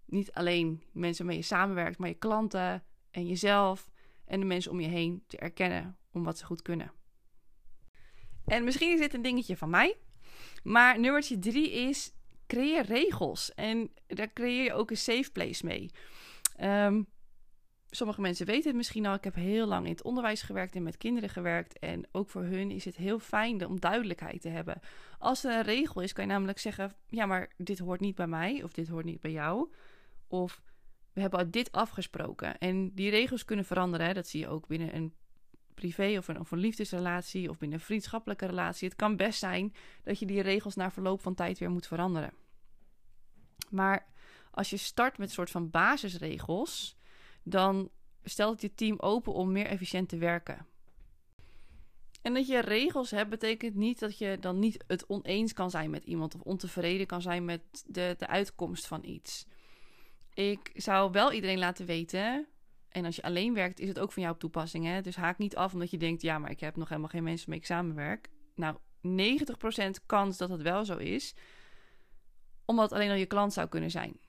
niet 0.05 0.31
alleen 0.31 0.83
mensen 0.91 1.25
waarmee 1.25 1.41
je 1.41 1.47
samenwerkt, 1.47 1.97
maar 1.97 2.09
je 2.09 2.15
klanten 2.15 2.83
en 3.11 3.27
jezelf 3.27 3.89
en 4.25 4.39
de 4.39 4.45
mensen 4.45 4.71
om 4.71 4.79
je 4.79 4.87
heen 4.87 5.23
te 5.27 5.37
erkennen 5.37 5.97
om 6.11 6.23
wat 6.23 6.37
ze 6.37 6.45
goed 6.45 6.61
kunnen. 6.61 6.91
En 8.45 8.63
misschien 8.63 8.93
is 8.93 8.99
dit 8.99 9.13
een 9.13 9.21
dingetje 9.21 9.57
van 9.57 9.69
mij, 9.69 9.97
maar 10.63 10.99
nummertje 10.99 11.39
drie 11.39 11.71
is 11.71 12.13
creëer 12.47 12.85
regels. 12.85 13.53
En 13.53 13.91
daar 14.07 14.33
creëer 14.33 14.63
je 14.63 14.73
ook 14.73 14.89
een 14.89 14.97
safe 14.97 15.31
place 15.31 15.65
mee. 15.65 15.91
Um, 16.61 17.07
sommige 17.97 18.21
mensen 18.21 18.45
weten 18.45 18.67
het 18.67 18.75
misschien 18.75 19.05
al. 19.05 19.13
Ik 19.13 19.23
heb 19.23 19.35
heel 19.35 19.65
lang 19.67 19.85
in 19.85 19.91
het 19.91 20.03
onderwijs 20.03 20.41
gewerkt 20.41 20.75
en 20.75 20.83
met 20.83 20.97
kinderen 20.97 21.29
gewerkt. 21.29 21.79
En 21.79 22.07
ook 22.11 22.29
voor 22.29 22.43
hun 22.43 22.71
is 22.71 22.85
het 22.85 22.95
heel 22.95 23.19
fijn 23.19 23.65
om 23.65 23.79
duidelijkheid 23.79 24.41
te 24.41 24.49
hebben. 24.49 24.79
Als 25.19 25.43
er 25.43 25.51
een 25.51 25.63
regel 25.63 26.01
is, 26.01 26.13
kan 26.13 26.25
je 26.25 26.31
namelijk 26.31 26.59
zeggen: 26.59 26.95
ja, 27.09 27.25
maar 27.25 27.51
dit 27.57 27.79
hoort 27.79 27.99
niet 27.99 28.15
bij 28.15 28.27
mij 28.27 28.63
of 28.63 28.71
dit 28.71 28.87
hoort 28.87 29.05
niet 29.05 29.21
bij 29.21 29.31
jou. 29.31 29.71
Of 30.27 30.61
we 31.13 31.21
hebben 31.21 31.51
dit 31.51 31.71
afgesproken. 31.71 32.57
En 32.57 32.93
die 32.93 33.09
regels 33.09 33.45
kunnen 33.45 33.65
veranderen. 33.65 34.05
Hè? 34.05 34.13
Dat 34.13 34.27
zie 34.27 34.39
je 34.39 34.47
ook 34.47 34.67
binnen 34.67 34.95
een 34.95 35.13
privé 35.73 36.17
of 36.17 36.27
een, 36.27 36.39
of 36.39 36.51
een 36.51 36.57
liefdesrelatie 36.57 37.49
of 37.49 37.57
binnen 37.57 37.77
een 37.77 37.85
vriendschappelijke 37.85 38.45
relatie. 38.45 38.87
Het 38.87 38.97
kan 38.97 39.15
best 39.15 39.39
zijn 39.39 39.73
dat 40.03 40.19
je 40.19 40.25
die 40.25 40.41
regels 40.41 40.75
na 40.75 40.91
verloop 40.91 41.21
van 41.21 41.33
tijd 41.33 41.59
weer 41.59 41.69
moet 41.69 41.87
veranderen. 41.87 42.33
Maar 43.69 44.07
als 44.51 44.69
je 44.69 44.77
start 44.77 45.17
met 45.17 45.27
een 45.27 45.33
soort 45.33 45.51
van 45.51 45.69
basisregels, 45.69 46.96
dan 47.49 47.89
stelt 48.23 48.51
het 48.51 48.61
je 48.61 48.73
team 48.75 48.99
open 48.99 49.33
om 49.33 49.51
meer 49.51 49.65
efficiënt 49.65 50.09
te 50.09 50.17
werken. 50.17 50.65
En 52.21 52.33
dat 52.33 52.47
je 52.47 52.59
regels 52.59 53.11
hebt, 53.11 53.29
betekent 53.29 53.75
niet 53.75 53.99
dat 53.99 54.17
je 54.17 54.37
dan 54.39 54.59
niet 54.59 54.83
het 54.87 55.05
oneens 55.07 55.53
kan 55.53 55.69
zijn 55.69 55.89
met 55.89 56.03
iemand 56.03 56.35
of 56.35 56.41
ontevreden 56.41 57.07
kan 57.07 57.21
zijn 57.21 57.45
met 57.45 57.61
de, 57.85 58.15
de 58.17 58.27
uitkomst 58.27 58.87
van 58.87 59.03
iets. 59.03 59.45
Ik 60.33 60.71
zou 60.73 61.11
wel 61.11 61.31
iedereen 61.31 61.59
laten 61.59 61.85
weten. 61.85 62.47
En 62.89 63.05
als 63.05 63.15
je 63.15 63.21
alleen 63.23 63.53
werkt, 63.53 63.79
is 63.79 63.87
het 63.87 63.99
ook 63.99 64.11
van 64.11 64.21
jou 64.21 64.33
op 64.33 64.39
toepassing. 64.39 64.85
Hè? 64.85 65.01
Dus 65.01 65.15
haak 65.15 65.37
niet 65.37 65.55
af 65.55 65.73
omdat 65.73 65.91
je 65.91 65.97
denkt: 65.97 66.21
ja, 66.21 66.39
maar 66.39 66.51
ik 66.51 66.59
heb 66.59 66.75
nog 66.75 66.89
helemaal 66.89 67.09
geen 67.09 67.23
mensen 67.23 67.49
mee 67.49 67.59
ik 67.59 67.65
samenwerk. 67.65 68.29
Nou, 68.55 68.77
90% 69.07 70.05
kans 70.05 70.37
dat 70.37 70.49
het 70.49 70.61
wel 70.61 70.85
zo 70.85 70.97
is, 70.97 71.35
omdat 72.65 72.89
het 72.89 72.99
alleen 72.99 73.09
al 73.09 73.15
je 73.15 73.25
klant 73.25 73.53
zou 73.53 73.67
kunnen 73.67 73.91
zijn 73.91 74.19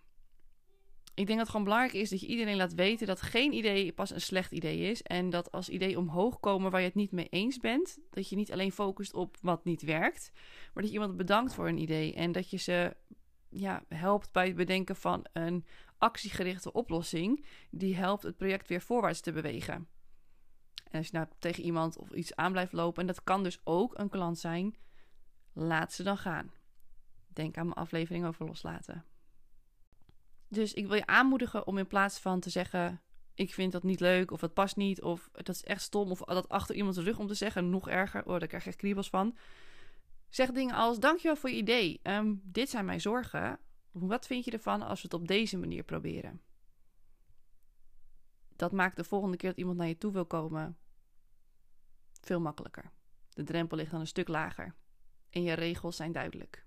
ik 1.18 1.26
denk 1.26 1.38
dat 1.38 1.38
het 1.38 1.48
gewoon 1.48 1.64
belangrijk 1.64 1.94
is 1.94 2.10
dat 2.10 2.20
je 2.20 2.26
iedereen 2.26 2.56
laat 2.56 2.74
weten 2.74 3.06
dat 3.06 3.22
geen 3.22 3.52
idee 3.52 3.92
pas 3.92 4.10
een 4.10 4.20
slecht 4.20 4.52
idee 4.52 4.90
is. 4.90 5.02
En 5.02 5.30
dat 5.30 5.52
als 5.52 5.68
ideeën 5.68 5.96
omhoog 5.96 6.40
komen 6.40 6.70
waar 6.70 6.80
je 6.80 6.86
het 6.86 6.94
niet 6.94 7.12
mee 7.12 7.28
eens 7.28 7.58
bent, 7.58 7.98
dat 8.10 8.28
je 8.28 8.36
niet 8.36 8.52
alleen 8.52 8.72
focust 8.72 9.14
op 9.14 9.36
wat 9.40 9.64
niet 9.64 9.82
werkt, 9.82 10.30
maar 10.34 10.82
dat 10.82 10.92
je 10.92 10.98
iemand 10.98 11.16
bedankt 11.16 11.54
voor 11.54 11.68
een 11.68 11.78
idee. 11.78 12.14
En 12.14 12.32
dat 12.32 12.50
je 12.50 12.56
ze 12.56 12.96
ja, 13.48 13.84
helpt 13.88 14.32
bij 14.32 14.46
het 14.46 14.56
bedenken 14.56 14.96
van 14.96 15.26
een 15.32 15.64
actiegerichte 15.98 16.72
oplossing 16.72 17.46
die 17.70 17.96
helpt 17.96 18.22
het 18.22 18.36
project 18.36 18.68
weer 18.68 18.80
voorwaarts 18.82 19.20
te 19.20 19.32
bewegen. 19.32 19.88
En 20.90 20.98
als 20.98 21.06
je 21.06 21.16
nou 21.16 21.26
tegen 21.38 21.62
iemand 21.62 21.96
of 21.96 22.10
iets 22.10 22.36
aan 22.36 22.52
blijft 22.52 22.72
lopen, 22.72 23.00
en 23.00 23.06
dat 23.06 23.24
kan 23.24 23.42
dus 23.42 23.60
ook 23.64 23.98
een 23.98 24.08
klant 24.08 24.38
zijn, 24.38 24.76
laat 25.52 25.92
ze 25.92 26.02
dan 26.02 26.18
gaan. 26.18 26.52
Denk 27.32 27.56
aan 27.56 27.66
mijn 27.66 27.78
aflevering 27.78 28.26
over 28.26 28.46
loslaten. 28.46 29.04
Dus 30.48 30.74
ik 30.74 30.86
wil 30.86 30.96
je 30.96 31.06
aanmoedigen 31.06 31.66
om 31.66 31.78
in 31.78 31.86
plaats 31.86 32.18
van 32.18 32.40
te 32.40 32.50
zeggen: 32.50 33.00
ik 33.34 33.54
vind 33.54 33.72
dat 33.72 33.82
niet 33.82 34.00
leuk, 34.00 34.30
of 34.30 34.40
het 34.40 34.54
past 34.54 34.76
niet, 34.76 35.02
of 35.02 35.28
dat 35.32 35.48
is 35.48 35.64
echt 35.64 35.82
stom, 35.82 36.10
of 36.10 36.20
dat 36.20 36.48
achter 36.48 36.74
iemands 36.74 36.98
rug 36.98 37.18
om 37.18 37.26
te 37.26 37.34
zeggen, 37.34 37.70
nog 37.70 37.88
erger, 37.88 38.24
oh, 38.26 38.38
daar 38.38 38.48
krijg 38.48 38.62
je 38.62 38.68
echt 38.68 38.78
kriebels 38.78 39.08
van. 39.08 39.36
Zeg 40.28 40.50
dingen 40.50 40.74
als, 40.74 40.98
dankjewel 40.98 41.36
voor 41.36 41.50
je 41.50 41.56
idee, 41.56 42.00
Ehm, 42.02 42.34
dit 42.42 42.70
zijn 42.70 42.84
mijn 42.84 43.00
zorgen, 43.00 43.58
wat 43.90 44.26
vind 44.26 44.44
je 44.44 44.50
ervan 44.50 44.82
als 44.82 45.02
we 45.02 45.08
het 45.10 45.20
op 45.20 45.28
deze 45.28 45.58
manier 45.58 45.82
proberen? 45.82 46.40
Dat 48.56 48.72
maakt 48.72 48.96
de 48.96 49.04
volgende 49.04 49.36
keer 49.36 49.48
dat 49.48 49.58
iemand 49.58 49.76
naar 49.76 49.88
je 49.88 49.98
toe 49.98 50.12
wil 50.12 50.26
komen 50.26 50.78
veel 52.20 52.40
makkelijker. 52.40 52.90
De 53.28 53.44
drempel 53.44 53.76
ligt 53.76 53.90
dan 53.90 54.00
een 54.00 54.06
stuk 54.06 54.28
lager 54.28 54.74
en 55.30 55.42
je 55.42 55.52
regels 55.52 55.96
zijn 55.96 56.12
duidelijk. 56.12 56.66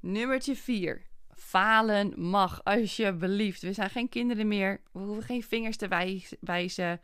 Nummertje 0.00 0.56
4. 0.56 1.10
Falen 1.42 2.20
mag, 2.20 2.64
alsjeblieft. 2.64 3.62
We 3.62 3.72
zijn 3.72 3.90
geen 3.90 4.08
kinderen 4.08 4.48
meer. 4.48 4.80
We 4.92 4.98
hoeven 4.98 5.22
geen 5.22 5.42
vingers 5.42 5.76
te 5.76 5.88
wijzen. 6.40 7.00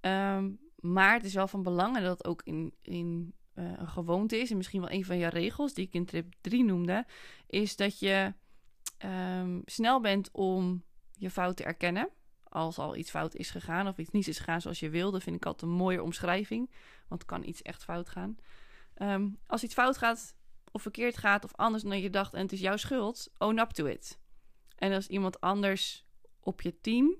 Ehm, 0.00 0.50
maar 0.80 1.12
het 1.12 1.24
is 1.24 1.34
wel 1.34 1.48
van 1.48 1.62
belang 1.62 1.96
en 1.96 2.02
dat 2.02 2.24
ook 2.24 2.42
in, 2.44 2.74
in 2.82 3.34
uh, 3.54 3.72
een 3.76 3.88
gewoonte 3.88 4.38
is. 4.38 4.50
En 4.50 4.56
misschien 4.56 4.80
wel 4.80 4.90
een 4.90 5.04
van 5.04 5.18
je 5.18 5.28
regels, 5.28 5.74
die 5.74 5.86
ik 5.86 5.92
in 5.92 6.04
trip 6.04 6.34
3 6.40 6.64
noemde. 6.64 7.06
Is 7.46 7.76
dat 7.76 7.98
je 7.98 8.34
um, 9.04 9.62
snel 9.64 10.00
bent 10.00 10.28
om 10.32 10.84
je 11.12 11.30
fout 11.30 11.56
te 11.56 11.64
erkennen. 11.64 12.08
Als 12.42 12.78
al 12.78 12.96
iets 12.96 13.10
fout 13.10 13.34
is 13.34 13.50
gegaan 13.50 13.88
of 13.88 13.98
iets 13.98 14.10
niet 14.10 14.28
is 14.28 14.38
gegaan 14.38 14.60
zoals 14.60 14.80
je 14.80 14.90
wilde, 14.90 15.20
vind 15.20 15.36
ik 15.36 15.46
altijd 15.46 15.70
een 15.70 15.76
mooie 15.76 16.02
omschrijving. 16.02 16.70
Want 17.08 17.24
kan 17.24 17.44
iets 17.44 17.62
echt 17.62 17.84
fout 17.84 18.08
gaan. 18.08 18.36
Um, 18.96 19.38
als 19.46 19.62
iets 19.62 19.74
fout 19.74 19.98
gaat, 19.98 20.34
of 20.72 20.82
verkeerd 20.82 21.16
gaat 21.16 21.44
of 21.44 21.54
anders 21.54 21.82
dan 21.82 22.00
je 22.00 22.10
dacht 22.10 22.34
en 22.34 22.42
het 22.42 22.52
is 22.52 22.60
jouw 22.60 22.76
schuld, 22.76 23.30
own 23.38 23.58
up 23.58 23.70
to 23.70 23.86
it. 23.86 24.18
En 24.76 24.92
als 24.92 25.06
iemand 25.06 25.40
anders 25.40 26.06
op 26.40 26.60
je 26.60 26.80
team, 26.80 27.16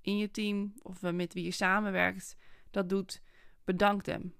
in 0.00 0.16
je 0.16 0.30
team 0.30 0.74
of 0.82 1.02
met 1.02 1.34
wie 1.34 1.44
je 1.44 1.50
samenwerkt, 1.50 2.36
dat 2.70 2.88
doet, 2.88 3.22
bedank 3.64 4.06
hem. 4.06 4.34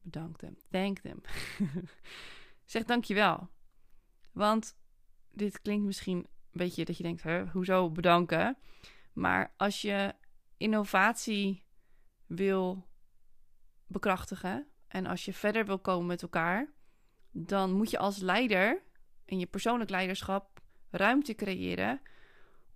Bedank 0.00 0.40
hem. 0.40 0.56
Thank 0.70 0.98
them. 0.98 1.20
zeg 2.64 2.84
dankjewel. 2.84 3.48
Want 4.32 4.76
dit 5.30 5.60
klinkt 5.60 5.86
misschien 5.86 6.16
een 6.16 6.26
beetje 6.50 6.84
dat 6.84 6.96
je 6.96 7.02
denkt, 7.02 7.22
hè, 7.22 7.46
hoezo 7.46 7.90
bedanken? 7.90 8.56
Maar 9.12 9.54
als 9.56 9.82
je 9.82 10.14
innovatie 10.56 11.64
wil 12.26 12.86
bekrachtigen 13.86 14.66
en 14.86 15.06
als 15.06 15.24
je 15.24 15.32
verder 15.32 15.66
wil 15.66 15.78
komen 15.78 16.06
met 16.06 16.22
elkaar, 16.22 16.72
dan 17.44 17.72
moet 17.72 17.90
je 17.90 17.98
als 17.98 18.18
leider 18.18 18.82
in 19.24 19.38
je 19.38 19.46
persoonlijk 19.46 19.90
leiderschap 19.90 20.60
ruimte 20.90 21.34
creëren 21.34 22.00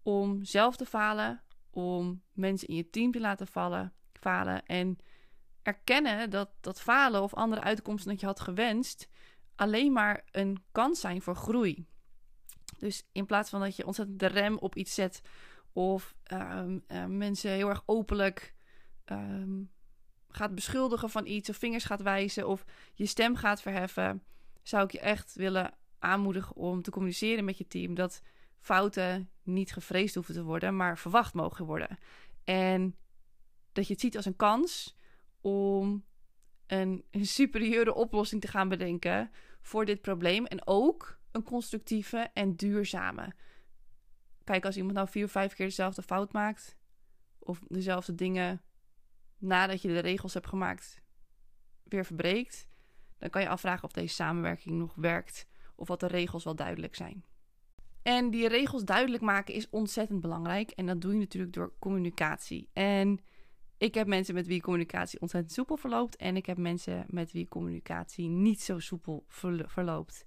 om 0.03 0.45
zelf 0.45 0.77
te 0.77 0.87
falen, 0.87 1.43
om 1.71 2.23
mensen 2.33 2.69
in 2.69 2.77
je 2.77 2.91
team 2.91 3.13
te 3.13 3.21
laten 3.21 3.47
vallen, 3.47 3.93
falen 4.13 4.67
en 4.67 4.99
erkennen 5.63 6.31
dat 6.31 6.51
dat 6.61 6.81
falen 6.81 7.23
of 7.23 7.35
andere 7.35 7.61
uitkomsten 7.61 8.11
dat 8.11 8.21
je 8.21 8.27
had 8.27 8.41
gewenst 8.41 9.09
alleen 9.55 9.93
maar 9.93 10.25
een 10.31 10.63
kans 10.73 11.01
zijn 11.01 11.23
voor 11.23 11.37
groei. 11.37 11.87
Dus 12.79 13.07
in 13.13 13.27
plaats 13.27 13.51
van 13.51 13.61
dat 13.61 13.77
je 13.77 13.87
ontzettend 13.87 14.19
de 14.19 14.27
rem 14.27 14.59
op 14.59 14.75
iets 14.77 14.95
zet 14.95 15.23
of 15.73 16.15
ehm, 16.23 16.79
eh, 16.87 17.05
mensen 17.05 17.51
heel 17.51 17.69
erg 17.69 17.83
openlijk 17.87 18.55
ehm, 19.05 19.63
gaat 20.29 20.55
beschuldigen 20.55 21.11
van 21.11 21.27
iets 21.27 21.49
of 21.49 21.57
vingers 21.57 21.85
gaat 21.85 22.03
wijzen 22.03 22.49
of 22.49 22.65
je 22.95 23.07
stem 23.07 23.37
gaat 23.37 23.63
verheffen, 23.63 24.23
zou 24.63 24.85
ik 24.85 24.91
je 24.91 25.01
echt 25.01 25.35
willen 25.35 25.75
aanmoedigen 25.99 26.57
om 26.57 26.83
te 26.83 26.91
communiceren 26.91 27.45
met 27.45 27.59
je 27.59 27.67
team 27.67 27.95
dat 27.95 28.23
fouten 28.59 29.31
niet 29.43 29.73
gevreesd 29.73 30.15
hoeven 30.15 30.35
te 30.35 30.43
worden, 30.43 30.77
maar 30.77 30.99
verwacht 30.99 31.35
mogen 31.35 31.65
worden. 31.65 31.99
En 32.45 32.97
dat 33.73 33.87
je 33.87 33.93
het 33.93 34.03
ziet 34.03 34.17
als 34.17 34.25
een 34.25 34.37
kans 34.37 34.97
om 35.41 36.05
een, 36.67 37.05
superieure 37.11 37.95
oplossing 37.95 38.41
te 38.41 38.49
gaan 38.49 38.69
bedenken 38.69 39.31
voor 39.61 39.85
dit 39.85 40.01
probleem. 40.01 40.47
En 40.47 40.67
ook 40.67 41.19
een 41.31 41.43
constructieve 41.43 42.31
en 42.35 42.57
duurzame. 42.57 43.33
Kijk, 44.45 44.65
als 44.65 44.77
iemand 44.77 44.95
nou 44.95 45.09
vier 45.09 45.25
of 45.25 45.31
vijf 45.31 45.55
keer 45.55 45.67
dezelfde 45.67 46.03
fout 46.03 46.33
maakt, 46.33 46.77
of 47.39 47.61
dezelfde 47.69 48.15
dingen 48.15 48.63
nadat 49.39 49.83
je 49.83 49.89
de 49.89 49.99
regels 49.99 50.35
hebt 50.35 50.47
gemaakt 50.47 51.03
weer 51.83 52.05
verbreekt, 52.05 52.69
dan 53.21 53.31
kan 53.31 53.43
je 53.43 53.49
afvragen 53.49 53.85
of 53.85 53.93
deze 53.93 54.15
samenwerking 54.15 54.79
nog 54.79 54.95
werkt 54.95 55.47
of 55.75 55.89
wat 55.89 56.01
de 56.01 56.07
regels 56.07 56.45
wel 56.45 56.55
duidelijk 56.55 56.95
zijn. 56.95 57.25
En 58.03 58.31
die 58.31 58.49
regels 58.49 58.85
duidelijk 58.85 59.23
maken 59.23 59.55
is 59.55 59.71
ontzettend 59.71 60.21
belangrijk 60.21 60.71
en 60.71 60.87
dat 60.87 61.01
doe 61.01 61.13
je 61.13 61.19
natuurlijk 61.19 61.53
door 61.53 61.73
communicatie. 61.79 62.69
En 62.73 63.21
ik 63.79 63.95
heb 63.95 64.07
mensen 64.07 64.35
met 64.35 64.47
wie 64.47 64.61
communicatie 64.61 65.21
ontzettend 65.21 65.53
soepel 65.53 65.77
verloopt 65.77 66.17
en 66.17 66.37
ik 66.37 66.47
heb 66.47 66.59
mensen 66.59 67.05
met 67.09 67.33
wie 67.33 67.49
communicatie 67.49 68.29
niet 68.29 68.63
zo 68.63 68.79
soepel 68.79 69.25
verloopt. 69.67 70.25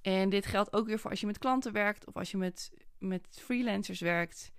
En 0.00 0.28
dit 0.28 0.46
geldt 0.46 0.72
ook 0.72 0.86
weer 0.86 0.98
voor 0.98 1.10
als 1.10 1.20
je 1.20 1.26
met 1.26 1.38
klanten 1.38 1.72
werkt 1.72 2.06
of 2.06 2.16
als 2.16 2.30
je 2.30 2.36
met, 2.36 2.72
met 2.98 3.26
freelancers 3.30 4.00
werkt. 4.00 4.52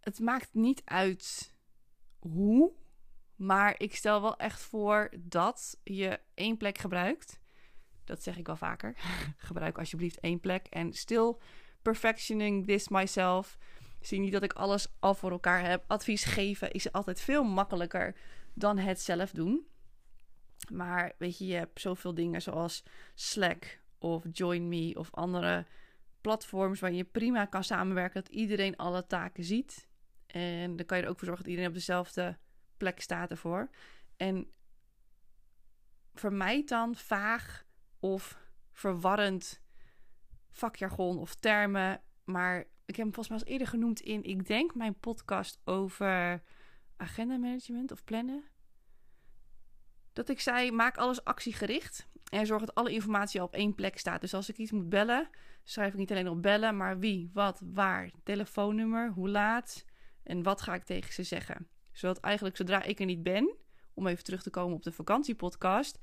Het 0.00 0.20
maakt 0.20 0.54
niet 0.54 0.82
uit 0.84 1.54
hoe. 2.18 2.72
Maar 3.38 3.74
ik 3.76 3.94
stel 3.94 4.22
wel 4.22 4.36
echt 4.36 4.60
voor 4.60 5.10
dat 5.18 5.78
je 5.84 6.20
één 6.34 6.56
plek 6.56 6.78
gebruikt. 6.78 7.40
Dat 8.04 8.22
zeg 8.22 8.36
ik 8.36 8.46
wel 8.46 8.56
vaker. 8.56 8.96
Gebruik 9.36 9.78
alsjeblieft 9.78 10.20
één 10.20 10.40
plek. 10.40 10.66
En 10.66 10.92
still 10.92 11.36
perfectioning 11.82 12.66
this 12.66 12.88
myself. 12.88 13.58
Zie 14.00 14.20
niet 14.20 14.32
dat 14.32 14.42
ik 14.42 14.52
alles 14.52 14.86
al 14.98 15.14
voor 15.14 15.30
elkaar 15.30 15.64
heb. 15.64 15.84
Advies 15.86 16.24
geven 16.24 16.70
is 16.70 16.92
altijd 16.92 17.20
veel 17.20 17.44
makkelijker 17.44 18.14
dan 18.54 18.78
het 18.78 19.00
zelf 19.00 19.30
doen. 19.30 19.66
Maar 20.72 21.12
weet 21.18 21.38
je, 21.38 21.46
je 21.46 21.54
hebt 21.54 21.80
zoveel 21.80 22.14
dingen 22.14 22.42
zoals 22.42 22.82
Slack 23.14 23.80
of 23.98 24.24
Join 24.32 24.68
Me 24.68 24.94
of 24.94 25.14
andere 25.14 25.66
platforms 26.20 26.80
waar 26.80 26.92
je 26.92 27.04
prima 27.04 27.44
kan 27.44 27.64
samenwerken. 27.64 28.22
Dat 28.22 28.32
iedereen 28.32 28.76
alle 28.76 29.06
taken 29.06 29.44
ziet. 29.44 29.88
En 30.26 30.76
dan 30.76 30.86
kan 30.86 30.98
je 30.98 31.04
er 31.04 31.08
ook 31.08 31.18
voor 31.18 31.26
zorgen 31.26 31.44
dat 31.44 31.52
iedereen 31.52 31.70
op 31.70 31.76
dezelfde 31.78 32.38
plek 32.78 33.00
staat 33.00 33.30
ervoor. 33.30 33.70
En 34.16 34.52
vermijd 36.14 36.68
dan 36.68 36.94
vaag 36.94 37.66
of 38.00 38.38
verwarrend 38.72 39.62
vakjargon 40.50 41.18
of 41.18 41.34
termen. 41.34 42.00
Maar 42.24 42.58
ik 42.58 42.96
heb 42.96 43.04
hem 43.04 43.14
volgens 43.14 43.28
mij 43.28 43.38
al 43.38 43.52
eerder 43.52 43.66
genoemd 43.66 44.00
in, 44.00 44.22
ik 44.22 44.46
denk, 44.46 44.74
mijn 44.74 44.98
podcast 44.98 45.60
over 45.64 46.42
agenda 46.96 47.36
management 47.36 47.92
of 47.92 48.04
plannen. 48.04 48.44
Dat 50.12 50.28
ik 50.28 50.40
zei, 50.40 50.70
maak 50.70 50.96
alles 50.96 51.24
actiegericht. 51.24 52.08
En 52.30 52.46
zorg 52.46 52.64
dat 52.64 52.74
alle 52.74 52.92
informatie 52.92 53.40
al 53.40 53.46
op 53.46 53.54
één 53.54 53.74
plek 53.74 53.98
staat. 53.98 54.20
Dus 54.20 54.34
als 54.34 54.48
ik 54.48 54.56
iets 54.56 54.70
moet 54.70 54.88
bellen, 54.88 55.28
schrijf 55.64 55.92
ik 55.92 55.98
niet 55.98 56.10
alleen 56.10 56.28
op 56.28 56.42
bellen, 56.42 56.76
maar 56.76 56.98
wie, 56.98 57.30
wat, 57.32 57.60
waar, 57.64 58.10
telefoonnummer, 58.22 59.10
hoe 59.10 59.28
laat, 59.28 59.84
en 60.22 60.42
wat 60.42 60.62
ga 60.62 60.74
ik 60.74 60.84
tegen 60.84 61.12
ze 61.12 61.22
zeggen? 61.22 61.68
Zodat 61.98 62.18
eigenlijk 62.18 62.56
zodra 62.56 62.82
ik 62.82 63.00
er 63.00 63.06
niet 63.06 63.22
ben, 63.22 63.56
om 63.94 64.06
even 64.06 64.24
terug 64.24 64.42
te 64.42 64.50
komen 64.50 64.76
op 64.76 64.82
de 64.82 64.92
vakantiepodcast, 64.92 65.98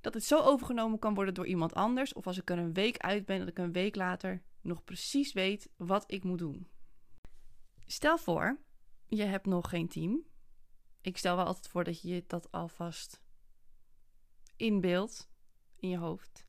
dat 0.00 0.14
het 0.14 0.24
zo 0.24 0.40
overgenomen 0.40 0.98
kan 0.98 1.14
worden 1.14 1.34
door 1.34 1.46
iemand 1.46 1.74
anders. 1.74 2.12
Of 2.12 2.26
als 2.26 2.38
ik 2.38 2.50
er 2.50 2.58
een 2.58 2.72
week 2.72 2.96
uit 2.96 3.26
ben, 3.26 3.38
dat 3.38 3.48
ik 3.48 3.58
een 3.58 3.72
week 3.72 3.96
later 3.96 4.42
nog 4.60 4.84
precies 4.84 5.32
weet 5.32 5.70
wat 5.76 6.04
ik 6.06 6.24
moet 6.24 6.38
doen. 6.38 6.68
Stel 7.86 8.18
voor, 8.18 8.58
je 9.06 9.22
hebt 9.22 9.46
nog 9.46 9.68
geen 9.68 9.88
team. 9.88 10.24
Ik 11.00 11.16
stel 11.16 11.36
wel 11.36 11.44
altijd 11.44 11.68
voor 11.68 11.84
dat 11.84 12.02
je 12.02 12.24
dat 12.26 12.52
alvast 12.52 13.20
inbeeldt 14.56 15.30
in 15.76 15.88
je 15.88 15.98
hoofd. 15.98 16.46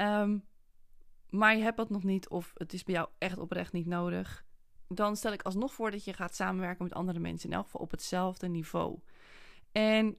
Um, 0.00 0.46
maar 1.28 1.56
je 1.56 1.62
hebt 1.62 1.76
dat 1.76 1.90
nog 1.90 2.02
niet, 2.02 2.28
of 2.28 2.52
het 2.54 2.72
is 2.72 2.82
bij 2.84 2.94
jou 2.94 3.08
echt 3.18 3.38
oprecht 3.38 3.72
niet 3.72 3.86
nodig 3.86 4.45
dan 4.88 5.16
stel 5.16 5.32
ik 5.32 5.42
alsnog 5.42 5.74
voor 5.74 5.90
dat 5.90 6.04
je 6.04 6.12
gaat 6.12 6.34
samenwerken 6.34 6.84
met 6.84 6.94
andere 6.94 7.18
mensen. 7.18 7.48
In 7.50 7.54
elk 7.54 7.64
geval 7.64 7.80
op 7.80 7.90
hetzelfde 7.90 8.48
niveau. 8.48 8.98
En 9.72 10.16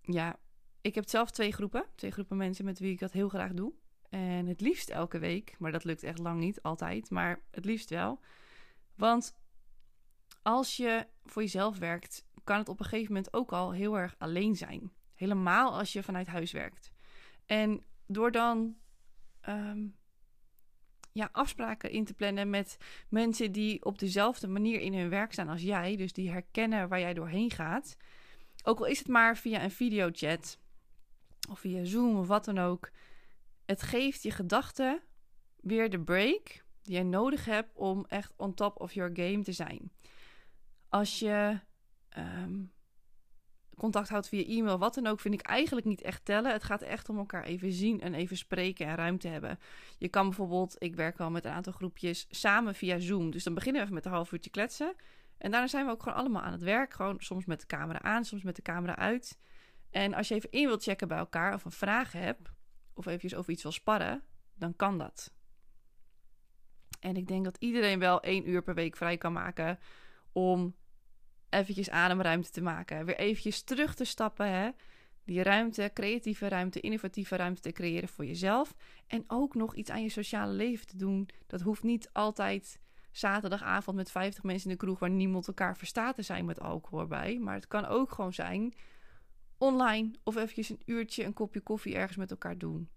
ja, 0.00 0.38
ik 0.80 0.94
heb 0.94 1.08
zelf 1.08 1.30
twee 1.30 1.52
groepen. 1.52 1.84
Twee 1.94 2.10
groepen 2.10 2.36
mensen 2.36 2.64
met 2.64 2.78
wie 2.78 2.92
ik 2.92 2.98
dat 2.98 3.12
heel 3.12 3.28
graag 3.28 3.52
doe. 3.52 3.72
En 4.08 4.46
het 4.46 4.60
liefst 4.60 4.90
elke 4.90 5.18
week. 5.18 5.54
Maar 5.58 5.72
dat 5.72 5.84
lukt 5.84 6.02
echt 6.02 6.18
lang 6.18 6.40
niet, 6.40 6.62
altijd. 6.62 7.10
Maar 7.10 7.40
het 7.50 7.64
liefst 7.64 7.90
wel. 7.90 8.20
Want 8.94 9.34
als 10.42 10.76
je 10.76 11.06
voor 11.24 11.42
jezelf 11.42 11.78
werkt, 11.78 12.24
kan 12.44 12.58
het 12.58 12.68
op 12.68 12.80
een 12.80 12.86
gegeven 12.86 13.14
moment 13.14 13.34
ook 13.34 13.52
al 13.52 13.72
heel 13.72 13.98
erg 13.98 14.14
alleen 14.18 14.56
zijn. 14.56 14.92
Helemaal 15.14 15.78
als 15.78 15.92
je 15.92 16.02
vanuit 16.02 16.26
huis 16.26 16.52
werkt. 16.52 16.90
En 17.46 17.84
door 18.06 18.30
dan 18.30 18.76
ehm, 19.40 19.86
ja, 21.14 21.28
afspraken 21.32 21.90
in 21.90 22.04
te 22.04 22.14
plannen 22.14 22.50
met 22.50 22.76
mensen 23.08 23.52
die 23.52 23.84
op 23.84 23.98
dezelfde 23.98 24.48
manier 24.48 24.80
in 24.80 24.94
hun 24.94 25.08
werk 25.08 25.32
staan 25.32 25.48
als 25.48 25.62
jij. 25.62 25.96
Dus 25.96 26.12
die 26.12 26.30
herkennen 26.30 26.88
waar 26.88 27.00
jij 27.00 27.14
doorheen 27.14 27.50
gaat. 27.50 27.96
Ook 28.64 28.78
al 28.78 28.84
is 28.84 28.98
het 28.98 29.08
maar 29.08 29.36
via 29.36 29.62
een 29.62 29.70
videochat 29.70 30.58
of 31.50 31.58
via 31.58 31.84
Zoom 31.84 32.18
of 32.18 32.26
wat 32.26 32.44
dan 32.44 32.58
ook. 32.58 32.90
Het 33.64 33.82
geeft 33.82 34.22
je 34.22 34.30
gedachten 34.30 35.00
weer 35.60 35.90
de 35.90 36.00
break 36.00 36.64
die 36.82 36.94
jij 36.94 37.02
nodig 37.02 37.44
hebt 37.44 37.70
om 37.74 38.04
echt 38.08 38.32
on 38.36 38.54
top 38.54 38.80
of 38.80 38.92
your 38.92 39.10
game 39.16 39.42
te 39.42 39.52
zijn. 39.52 39.92
Als 40.88 41.18
je 41.18 41.60
ehm, 42.08 42.62
contact 43.76 44.08
houdt 44.08 44.28
via 44.28 44.44
e-mail, 44.44 44.78
wat 44.78 44.94
dan 44.94 45.06
ook, 45.06 45.20
vind 45.20 45.34
ik 45.34 45.40
eigenlijk 45.40 45.86
niet 45.86 46.02
echt 46.02 46.24
tellen. 46.24 46.52
Het 46.52 46.64
gaat 46.64 46.82
echt 46.82 47.08
om 47.08 47.18
elkaar 47.18 47.44
even 47.44 47.72
zien 47.72 48.00
en 48.00 48.14
even 48.14 48.36
spreken 48.36 48.86
en 48.86 48.94
ruimte 48.94 49.28
hebben. 49.28 49.58
Je 49.98 50.08
kan 50.08 50.26
bijvoorbeeld, 50.26 50.76
ik 50.78 50.94
werk 50.94 51.20
al 51.20 51.30
met 51.30 51.44
een 51.44 51.52
aantal 51.52 51.72
groepjes 51.72 52.26
samen 52.30 52.74
via 52.74 52.98
Zoom. 52.98 53.30
Dus 53.30 53.44
dan 53.44 53.54
beginnen 53.54 53.80
we 53.80 53.86
even 53.86 53.96
met 53.96 54.06
een 54.06 54.12
half 54.12 54.32
uurtje 54.32 54.50
kletsen. 54.50 54.94
En 55.38 55.50
daarna 55.50 55.66
zijn 55.66 55.86
we 55.86 55.92
ook 55.92 56.02
gewoon 56.02 56.18
allemaal 56.18 56.42
aan 56.42 56.52
het 56.52 56.62
werk. 56.62 56.94
Gewoon 56.94 57.16
soms 57.20 57.44
met 57.44 57.60
de 57.60 57.66
camera 57.66 58.02
aan, 58.02 58.24
soms 58.24 58.42
met 58.42 58.56
de 58.56 58.62
camera 58.62 58.96
uit. 58.96 59.38
En 59.90 60.14
als 60.14 60.28
je 60.28 60.34
even 60.34 60.50
in 60.50 60.66
wilt 60.66 60.82
checken 60.82 61.08
bij 61.08 61.18
elkaar 61.18 61.54
of 61.54 61.64
een 61.64 61.70
vraag 61.70 62.12
hebt, 62.12 62.50
of 62.94 63.06
eventjes 63.06 63.34
over 63.34 63.52
iets 63.52 63.62
wil 63.62 63.72
sparren, 63.72 64.22
dan 64.54 64.76
kan 64.76 64.98
dat. 64.98 65.32
En 67.00 67.16
ik 67.16 67.26
denk 67.26 67.44
dat 67.44 67.56
iedereen 67.58 67.98
wel 67.98 68.22
één 68.22 68.48
uur 68.48 68.62
per 68.62 68.74
week 68.74 68.96
vrij 68.96 69.16
kan 69.16 69.32
maken 69.32 69.78
om 70.32 70.74
eventjes 71.54 71.90
ademruimte 71.90 72.50
te 72.50 72.62
maken. 72.62 73.04
Weer 73.04 73.16
eventjes 73.16 73.62
terug 73.62 73.94
te 73.94 74.04
stappen, 74.04 74.50
hè. 74.50 74.70
Die 75.24 75.42
ruimte, 75.42 75.90
creatieve 75.94 76.48
ruimte, 76.48 76.80
innovatieve 76.80 77.36
ruimte 77.36 77.60
te 77.60 77.72
creëren 77.72 78.08
voor 78.08 78.24
jezelf. 78.24 78.74
En 79.06 79.24
ook 79.26 79.54
nog 79.54 79.74
iets 79.74 79.90
aan 79.90 80.02
je 80.02 80.08
sociale 80.08 80.52
leven 80.52 80.86
te 80.86 80.96
doen. 80.96 81.28
Dat 81.46 81.60
hoeft 81.60 81.82
niet 81.82 82.10
altijd 82.12 82.78
zaterdagavond 83.10 83.96
met 83.96 84.10
50 84.10 84.42
mensen 84.42 84.70
in 84.70 84.76
de 84.76 84.84
kroeg 84.84 84.98
waar 84.98 85.10
niemand 85.10 85.48
elkaar 85.48 85.76
verstaat 85.76 86.14
te 86.14 86.22
zijn 86.22 86.44
met 86.44 86.60
alcohol 86.60 87.06
bij. 87.06 87.38
Maar 87.38 87.54
het 87.54 87.66
kan 87.66 87.86
ook 87.86 88.12
gewoon 88.12 88.32
zijn 88.32 88.74
online 89.58 90.14
of 90.22 90.36
eventjes 90.36 90.68
een 90.68 90.82
uurtje 90.84 91.24
een 91.24 91.32
kopje 91.32 91.60
koffie 91.60 91.94
ergens 91.94 92.16
met 92.16 92.30
elkaar 92.30 92.58
doen. 92.58 92.88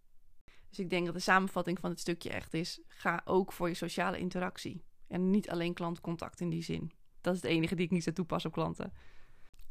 Dus 0.70 0.80
ik 0.80 0.90
denk 0.90 1.06
dat 1.06 1.16
de 1.16 1.22
samenvatting 1.22 1.80
van 1.80 1.90
het 1.90 2.00
stukje 2.00 2.30
echt 2.30 2.54
is: 2.54 2.82
ga 2.88 3.22
ook 3.26 3.52
voor 3.52 3.68
je 3.68 3.74
sociale 3.74 4.20
interactie. 4.20 4.84
En 5.08 5.30
niet 5.30 5.50
alleen 5.50 5.74
klantcontact 5.74 6.40
in 6.40 6.50
die 6.50 6.64
zin. 6.64 6.92
Dat 7.28 7.36
is 7.36 7.42
het 7.42 7.52
enige 7.52 7.76
die 7.76 7.86
ik 7.86 7.92
niet 7.92 8.04
zou 8.04 8.16
toepassen 8.16 8.50
op 8.50 8.56
klanten. 8.56 8.94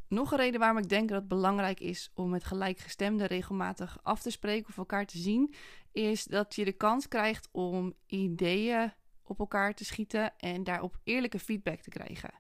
Nog 0.09 0.31
een 0.31 0.39
reden 0.39 0.61
waarom 0.61 0.79
ik 0.79 0.89
denk 0.89 1.09
dat 1.09 1.19
het 1.19 1.29
belangrijk 1.29 1.81
is 1.81 2.11
om 2.15 2.31
met 2.31 2.45
gelijkgestemden 2.45 3.27
regelmatig 3.27 3.99
af 4.03 4.23
te 4.23 4.31
spreken 4.31 4.69
of 4.69 4.79
elkaar 4.79 5.07
te 5.07 5.19
zien, 5.19 5.55
is 5.93 6.25
dat 6.25 6.55
je 6.55 6.65
de 6.65 6.73
kans 6.73 7.09
krijgt 7.09 7.49
om 7.53 7.95
ideeën 8.07 8.93
op 9.23 9.39
elkaar 9.39 9.75
te 9.75 9.85
schieten 9.85 10.39
en 10.39 10.65
daarop 10.65 10.99
eerlijke 11.05 11.39
feedback 11.39 11.81
te 11.81 11.91
krijgen. 11.91 12.31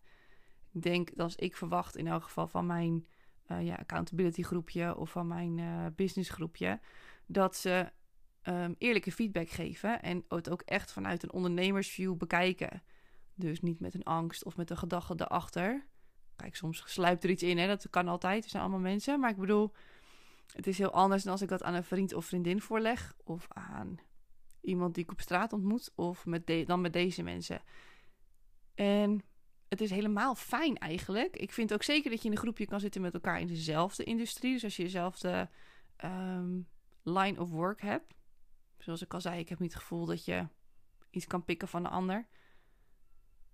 Ik 0.72 0.82
denk 0.82 1.08
dat 1.08 1.18
als 1.18 1.36
ik 1.36 1.56
verwacht 1.56 1.96
in 1.96 2.06
elk 2.06 2.22
geval 2.22 2.46
van 2.46 2.66
mijn 2.66 3.06
uh, 3.46 3.66
ja, 3.66 3.74
accountability 3.74 4.42
groepje 4.42 4.96
of 4.96 5.10
van 5.10 5.26
mijn 5.26 5.58
uh, 5.58 5.86
business 5.94 6.30
groepje, 6.30 6.80
dat 7.26 7.56
ze 7.56 7.90
um, 8.42 8.74
eerlijke 8.78 9.12
feedback 9.12 9.48
geven 9.48 10.02
en 10.02 10.24
het 10.28 10.50
ook 10.50 10.62
echt 10.62 10.92
vanuit 10.92 11.22
een 11.22 11.32
ondernemersview 11.32 12.16
bekijken. 12.16 12.82
Dus 13.38 13.60
niet 13.60 13.80
met 13.80 13.94
een 13.94 14.02
angst 14.02 14.44
of 14.44 14.56
met 14.56 14.70
een 14.70 14.76
gedachte 14.76 15.14
erachter. 15.16 15.86
Kijk, 16.36 16.56
soms 16.56 16.82
sluipt 16.86 17.24
er 17.24 17.30
iets 17.30 17.42
in, 17.42 17.58
hè? 17.58 17.66
dat 17.66 17.90
kan 17.90 18.08
altijd. 18.08 18.44
Er 18.44 18.50
zijn 18.50 18.62
allemaal 18.62 18.80
mensen. 18.80 19.20
Maar 19.20 19.30
ik 19.30 19.36
bedoel, 19.36 19.72
het 20.52 20.66
is 20.66 20.78
heel 20.78 20.92
anders 20.92 21.22
dan 21.22 21.32
als 21.32 21.42
ik 21.42 21.48
dat 21.48 21.62
aan 21.62 21.74
een 21.74 21.84
vriend 21.84 22.14
of 22.14 22.24
vriendin 22.24 22.60
voorleg. 22.60 23.16
Of 23.24 23.46
aan 23.48 23.96
iemand 24.60 24.94
die 24.94 25.04
ik 25.04 25.10
op 25.10 25.20
straat 25.20 25.52
ontmoet. 25.52 25.92
Of 25.94 26.26
met 26.26 26.66
dan 26.66 26.80
met 26.80 26.92
deze 26.92 27.22
mensen. 27.22 27.62
En 28.74 29.22
het 29.68 29.80
is 29.80 29.90
helemaal 29.90 30.34
fijn 30.34 30.76
eigenlijk. 30.78 31.36
Ik 31.36 31.52
vind 31.52 31.72
ook 31.72 31.82
zeker 31.82 32.10
dat 32.10 32.20
je 32.20 32.26
in 32.26 32.32
een 32.32 32.40
groepje 32.40 32.66
kan 32.66 32.80
zitten 32.80 33.00
met 33.00 33.14
elkaar 33.14 33.40
in 33.40 33.46
dezelfde 33.46 34.04
industrie. 34.04 34.52
Dus 34.52 34.64
als 34.64 34.76
je 34.76 34.82
dezelfde 34.82 35.50
ehm, 35.96 36.60
line 37.02 37.40
of 37.40 37.50
work 37.50 37.80
hebt. 37.80 38.14
Zoals 38.78 39.02
ik 39.02 39.14
al 39.14 39.20
zei, 39.20 39.38
ik 39.38 39.48
heb 39.48 39.58
niet 39.58 39.72
het 39.72 39.82
gevoel 39.82 40.06
dat 40.06 40.24
je 40.24 40.48
iets 41.10 41.26
kan 41.26 41.44
pikken 41.44 41.68
van 41.68 41.82
de 41.82 41.88
ander. 41.88 42.28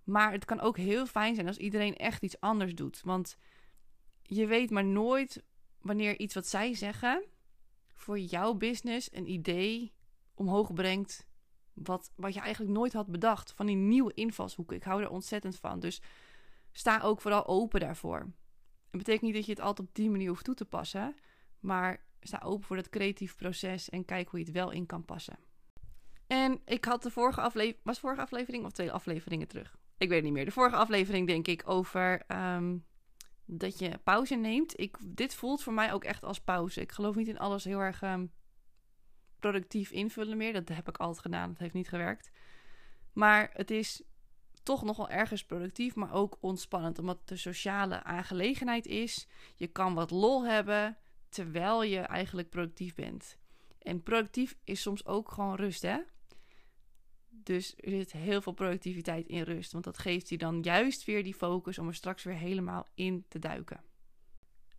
Maar 0.03 0.31
het 0.31 0.45
kan 0.45 0.59
ook 0.59 0.77
heel 0.77 1.05
fijn 1.05 1.35
zijn 1.35 1.47
als 1.47 1.57
iedereen 1.57 1.95
echt 1.95 2.23
iets 2.23 2.39
anders 2.39 2.75
doet. 2.75 3.01
Want 3.03 3.37
je 4.21 4.45
weet 4.45 4.69
maar 4.69 4.85
nooit 4.85 5.43
wanneer 5.81 6.19
iets 6.19 6.33
wat 6.33 6.47
zij 6.47 6.73
zeggen 6.73 7.23
voor 7.93 8.19
jouw 8.19 8.53
business 8.53 9.13
een 9.13 9.29
idee 9.29 9.93
omhoog 10.33 10.73
brengt. 10.73 11.27
Wat, 11.73 12.11
wat 12.15 12.33
je 12.33 12.39
eigenlijk 12.39 12.73
nooit 12.73 12.93
had 12.93 13.07
bedacht. 13.07 13.53
Van 13.53 13.65
die 13.65 13.75
nieuwe 13.75 14.13
invalshoeken. 14.13 14.75
Ik 14.75 14.83
hou 14.83 15.01
er 15.01 15.09
ontzettend 15.09 15.59
van. 15.59 15.79
Dus 15.79 16.01
sta 16.71 16.99
ook 16.99 17.21
vooral 17.21 17.47
open 17.47 17.79
daarvoor. 17.79 18.19
Het 18.89 18.97
betekent 18.97 19.21
niet 19.21 19.33
dat 19.33 19.45
je 19.45 19.51
het 19.51 19.61
altijd 19.61 19.87
op 19.87 19.95
die 19.95 20.09
manier 20.09 20.29
hoeft 20.29 20.45
toe 20.45 20.55
te 20.55 20.65
passen. 20.65 21.15
Maar 21.59 22.05
sta 22.21 22.41
open 22.43 22.65
voor 22.65 22.75
dat 22.75 22.89
creatief 22.89 23.35
proces 23.35 23.89
en 23.89 24.05
kijk 24.05 24.29
hoe 24.29 24.39
je 24.39 24.45
het 24.45 24.53
wel 24.53 24.71
in 24.71 24.85
kan 24.85 25.05
passen. 25.05 25.37
En 26.27 26.61
ik 26.65 26.85
had 26.85 27.03
de 27.03 27.11
vorige 27.11 27.41
aflevering, 27.41 27.83
was 27.83 27.99
vorige 27.99 28.21
aflevering 28.21 28.65
of 28.65 28.71
twee 28.71 28.91
afleveringen 28.91 29.47
terug? 29.47 29.77
Ik 29.97 30.09
weet 30.09 30.23
niet 30.23 30.33
meer. 30.33 30.45
De 30.45 30.51
vorige 30.51 30.75
aflevering 30.75 31.27
denk 31.27 31.47
ik 31.47 31.61
over 31.65 32.23
ehm, 32.27 32.77
dat 33.45 33.79
je 33.79 33.99
pauze 34.03 34.35
neemt. 34.35 34.79
Ik, 34.79 34.97
dit 35.05 35.35
voelt 35.35 35.63
voor 35.63 35.73
mij 35.73 35.93
ook 35.93 36.03
echt 36.03 36.23
als 36.23 36.41
pauze. 36.41 36.81
Ik 36.81 36.91
geloof 36.91 37.15
niet 37.15 37.27
in 37.27 37.39
alles 37.39 37.63
heel 37.63 37.79
erg 37.79 38.01
um, 38.01 38.31
productief 39.39 39.91
invullen 39.91 40.37
meer. 40.37 40.53
Dat 40.53 40.69
heb 40.69 40.87
ik 40.89 40.97
altijd 40.97 41.21
gedaan. 41.21 41.49
Dat 41.49 41.59
heeft 41.59 41.73
niet 41.73 41.89
gewerkt. 41.89 42.31
Maar 43.13 43.49
het 43.53 43.71
is 43.71 44.03
toch 44.63 44.83
nog 44.83 44.97
wel 44.97 45.09
ergens 45.09 45.45
productief, 45.45 45.95
maar 45.95 46.13
ook 46.13 46.37
ontspannend. 46.39 46.99
Omdat 46.99 47.19
het 47.21 47.31
een 47.31 47.37
sociale 47.37 48.03
aangelegenheid 48.03 48.85
is. 48.85 49.27
Je 49.55 49.67
kan 49.67 49.93
wat 49.93 50.11
lol 50.11 50.45
hebben 50.45 50.97
terwijl 51.29 51.83
je 51.83 51.99
eigenlijk 51.99 52.49
productief 52.49 52.95
bent. 52.95 53.37
En 53.79 54.03
productief 54.03 54.55
is 54.63 54.81
soms 54.81 55.05
ook 55.05 55.31
gewoon 55.31 55.55
rust, 55.55 55.81
hè? 55.81 55.97
Dus 57.43 57.73
er 57.77 57.89
zit 57.89 58.11
heel 58.11 58.41
veel 58.41 58.53
productiviteit 58.53 59.27
in 59.27 59.41
rust. 59.41 59.71
Want 59.71 59.83
dat 59.83 59.97
geeft 59.97 60.29
je 60.29 60.37
dan 60.37 60.61
juist 60.61 61.05
weer 61.05 61.23
die 61.23 61.33
focus 61.33 61.79
om 61.79 61.87
er 61.87 61.95
straks 61.95 62.23
weer 62.23 62.35
helemaal 62.35 62.87
in 62.93 63.25
te 63.27 63.39
duiken. 63.39 63.83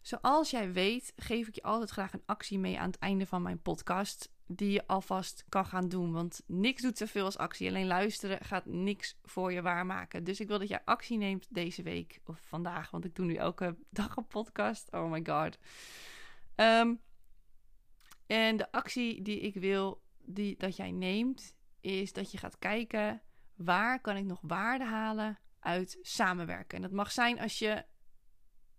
Zoals 0.00 0.50
jij 0.50 0.72
weet, 0.72 1.12
geef 1.16 1.48
ik 1.48 1.54
je 1.54 1.62
altijd 1.62 1.90
graag 1.90 2.12
een 2.12 2.22
actie 2.26 2.58
mee 2.58 2.78
aan 2.78 2.90
het 2.90 2.98
einde 2.98 3.26
van 3.26 3.42
mijn 3.42 3.62
podcast. 3.62 4.32
Die 4.46 4.70
je 4.70 4.86
alvast 4.86 5.44
kan 5.48 5.66
gaan 5.66 5.88
doen. 5.88 6.12
Want 6.12 6.42
niks 6.46 6.82
doet 6.82 6.98
zoveel 6.98 7.24
als 7.24 7.38
actie. 7.38 7.68
Alleen 7.68 7.86
luisteren 7.86 8.44
gaat 8.44 8.66
niks 8.66 9.18
voor 9.22 9.52
je 9.52 9.62
waarmaken. 9.62 10.24
Dus 10.24 10.40
ik 10.40 10.48
wil 10.48 10.58
dat 10.58 10.68
jij 10.68 10.82
actie 10.84 11.18
neemt 11.18 11.46
deze 11.50 11.82
week 11.82 12.20
of 12.24 12.40
vandaag. 12.40 12.90
Want 12.90 13.04
ik 13.04 13.14
doe 13.14 13.26
nu 13.26 13.34
elke 13.34 13.76
dag 13.90 14.16
een 14.16 14.26
podcast. 14.26 14.92
Oh 14.92 15.10
my 15.10 15.22
god. 15.24 15.58
Um, 16.56 17.00
en 18.26 18.56
de 18.56 18.72
actie 18.72 19.22
die 19.22 19.40
ik 19.40 19.54
wil 19.54 20.02
die, 20.24 20.56
dat 20.56 20.76
jij 20.76 20.90
neemt, 20.90 21.54
is 21.84 22.12
dat 22.12 22.30
je 22.30 22.38
gaat 22.38 22.58
kijken 22.58 23.22
waar 23.54 24.00
kan 24.00 24.16
ik 24.16 24.24
nog 24.24 24.40
waarde 24.42 24.84
halen 24.84 25.38
uit 25.60 25.98
samenwerken. 26.02 26.76
En 26.76 26.82
dat 26.82 26.90
mag 26.90 27.12
zijn 27.12 27.40
als 27.40 27.58
je 27.58 27.84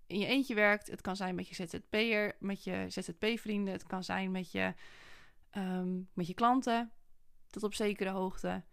in 0.08 0.20
je 0.20 0.26
eentje 0.26 0.56
werkt. 0.56 0.88
Het 0.88 1.02
kan 1.02 1.16
zijn 1.16 1.36
met 1.36 1.48
je 1.48 1.56
ZZP'er, 1.56 2.36
met 2.40 2.64
je 2.64 2.86
ZZP-vrienden. 2.90 3.74
Het 3.74 3.84
kan 3.84 4.04
zijn 4.04 4.32
met 4.32 4.52
je, 4.52 4.74
um, 5.58 6.10
met 6.14 6.28
je 6.28 6.34
klanten, 6.34 6.92
tot 7.50 7.64
op 7.64 7.74
zekere 7.74 8.10
hoogte. 8.10 8.64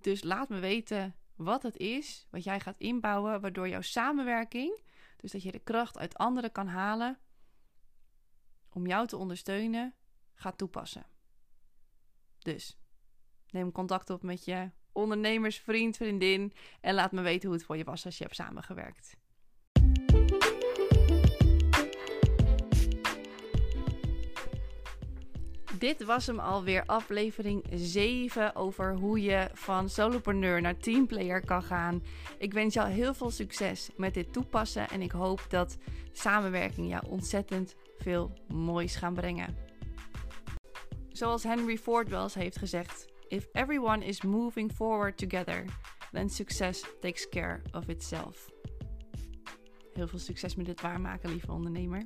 Dus 0.00 0.22
laat 0.22 0.48
me 0.48 0.58
weten 0.58 1.14
wat 1.34 1.62
het 1.62 1.76
is 1.76 2.26
wat 2.30 2.44
jij 2.44 2.60
gaat 2.60 2.78
inbouwen, 2.78 3.40
waardoor 3.40 3.68
jouw 3.68 3.80
samenwerking, 3.80 4.80
dus 5.16 5.30
dat 5.30 5.42
je 5.42 5.52
de 5.52 5.58
kracht 5.58 5.98
uit 5.98 6.16
anderen 6.16 6.52
kan 6.52 6.66
halen 6.66 7.18
om 8.68 8.86
jou 8.86 9.06
te 9.06 9.16
ondersteunen, 9.16 9.94
gaat 10.34 10.58
toepassen. 10.58 11.06
Dus 12.38 12.79
neem 13.52 13.72
contact 13.72 14.10
op 14.10 14.22
met 14.22 14.44
je 14.44 14.70
ondernemersvriend, 14.92 15.96
vriendin 15.96 16.52
en 16.80 16.94
laat 16.94 17.12
me 17.12 17.20
weten 17.20 17.48
hoe 17.48 17.56
het 17.56 17.66
voor 17.66 17.76
je 17.76 17.84
was 17.84 18.04
als 18.04 18.18
je 18.18 18.24
hebt 18.24 18.36
samengewerkt. 18.36 19.16
Dit 25.78 26.04
was 26.04 26.26
hem 26.26 26.38
alweer, 26.38 26.84
aflevering 26.86 27.64
7 27.74 28.56
over 28.56 28.94
hoe 28.94 29.22
je 29.22 29.48
van 29.52 29.88
solopreneur 29.88 30.60
naar 30.60 30.76
teamplayer 30.76 31.44
kan 31.44 31.62
gaan. 31.62 32.02
Ik 32.38 32.52
wens 32.52 32.74
jou 32.74 32.88
heel 32.88 33.14
veel 33.14 33.30
succes 33.30 33.90
met 33.96 34.14
dit 34.14 34.32
toepassen 34.32 34.88
en 34.88 35.02
ik 35.02 35.10
hoop 35.10 35.46
dat 35.48 35.78
samenwerking 36.12 36.88
jou 36.88 37.06
ontzettend 37.06 37.76
veel 37.98 38.32
moois 38.48 38.96
gaan 38.96 39.14
brengen. 39.14 39.56
Zoals 41.08 41.42
Henry 41.42 41.78
Ford 41.78 42.08
wel 42.08 42.22
eens 42.22 42.34
heeft 42.34 42.58
gezegd: 42.58 43.09
If 43.30 43.46
everyone 43.54 44.02
is 44.02 44.24
moving 44.24 44.68
forward 44.68 45.16
together, 45.16 45.64
then 46.12 46.28
success 46.28 46.82
takes 47.00 47.28
care 47.28 47.62
of 47.72 47.88
itself. 47.88 48.50
Heel 49.94 50.08
veel 50.08 50.18
succes 50.18 50.54
met 50.54 50.66
het 50.66 50.80
waarmaken, 50.80 51.30
lieve 51.30 51.52
ondernemer. 51.52 52.04